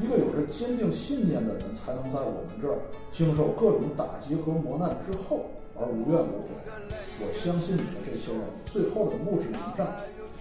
[0.00, 2.78] 一个有着坚定信念的人，才能在我们这儿
[3.10, 6.48] 经受各种打击和磨难之后而无怨无悔。
[7.20, 9.86] 我相信你们这些人，最后的墓志铭上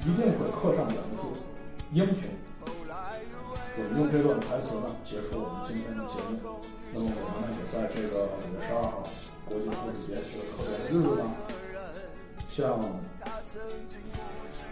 [0.02, 1.28] 一定会刻上两个字：
[1.92, 2.30] 英雄。
[3.78, 6.58] 我们用这段台词呢，结束我们今天的节目。
[6.94, 9.06] 那么我们呢，也在这个五月十二号
[9.46, 11.30] 国际护士节这个特别的日子呢，
[12.50, 12.82] 向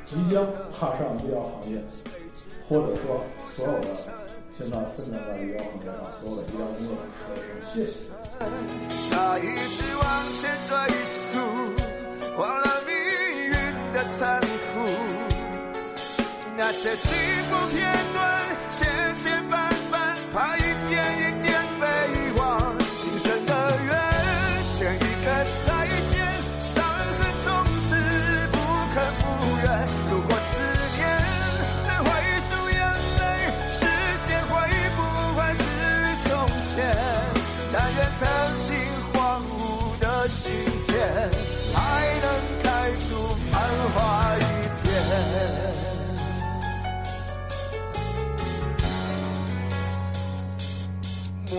[0.05, 0.41] 即将
[0.73, 1.77] 踏上医疗行业，
[2.67, 3.93] 或者说所有的。
[4.57, 8.07] 现在奋战在医疗行业上，所有的医疗工作者说一声谢谢。
[9.11, 10.07] 他一直往
[10.39, 10.71] 前追
[11.29, 11.37] 溯，
[12.39, 13.53] 忘了命运
[13.91, 14.87] 的残酷，
[16.55, 17.11] 那些幸
[17.51, 17.83] 福片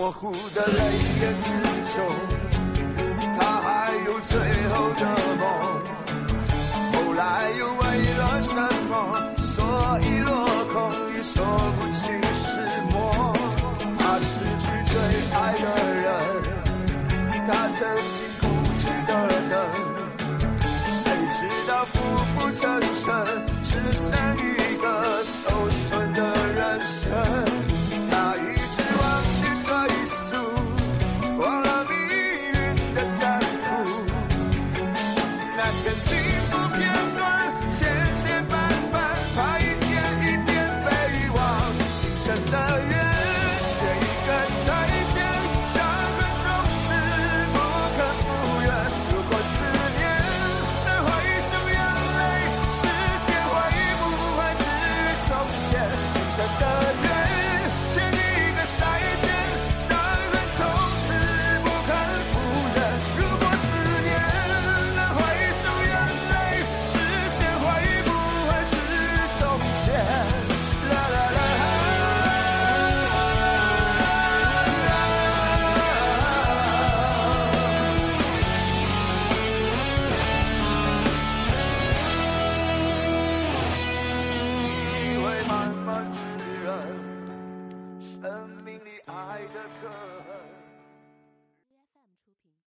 [0.07, 0.83] 模糊的泪
[1.19, 2.26] 眼之中。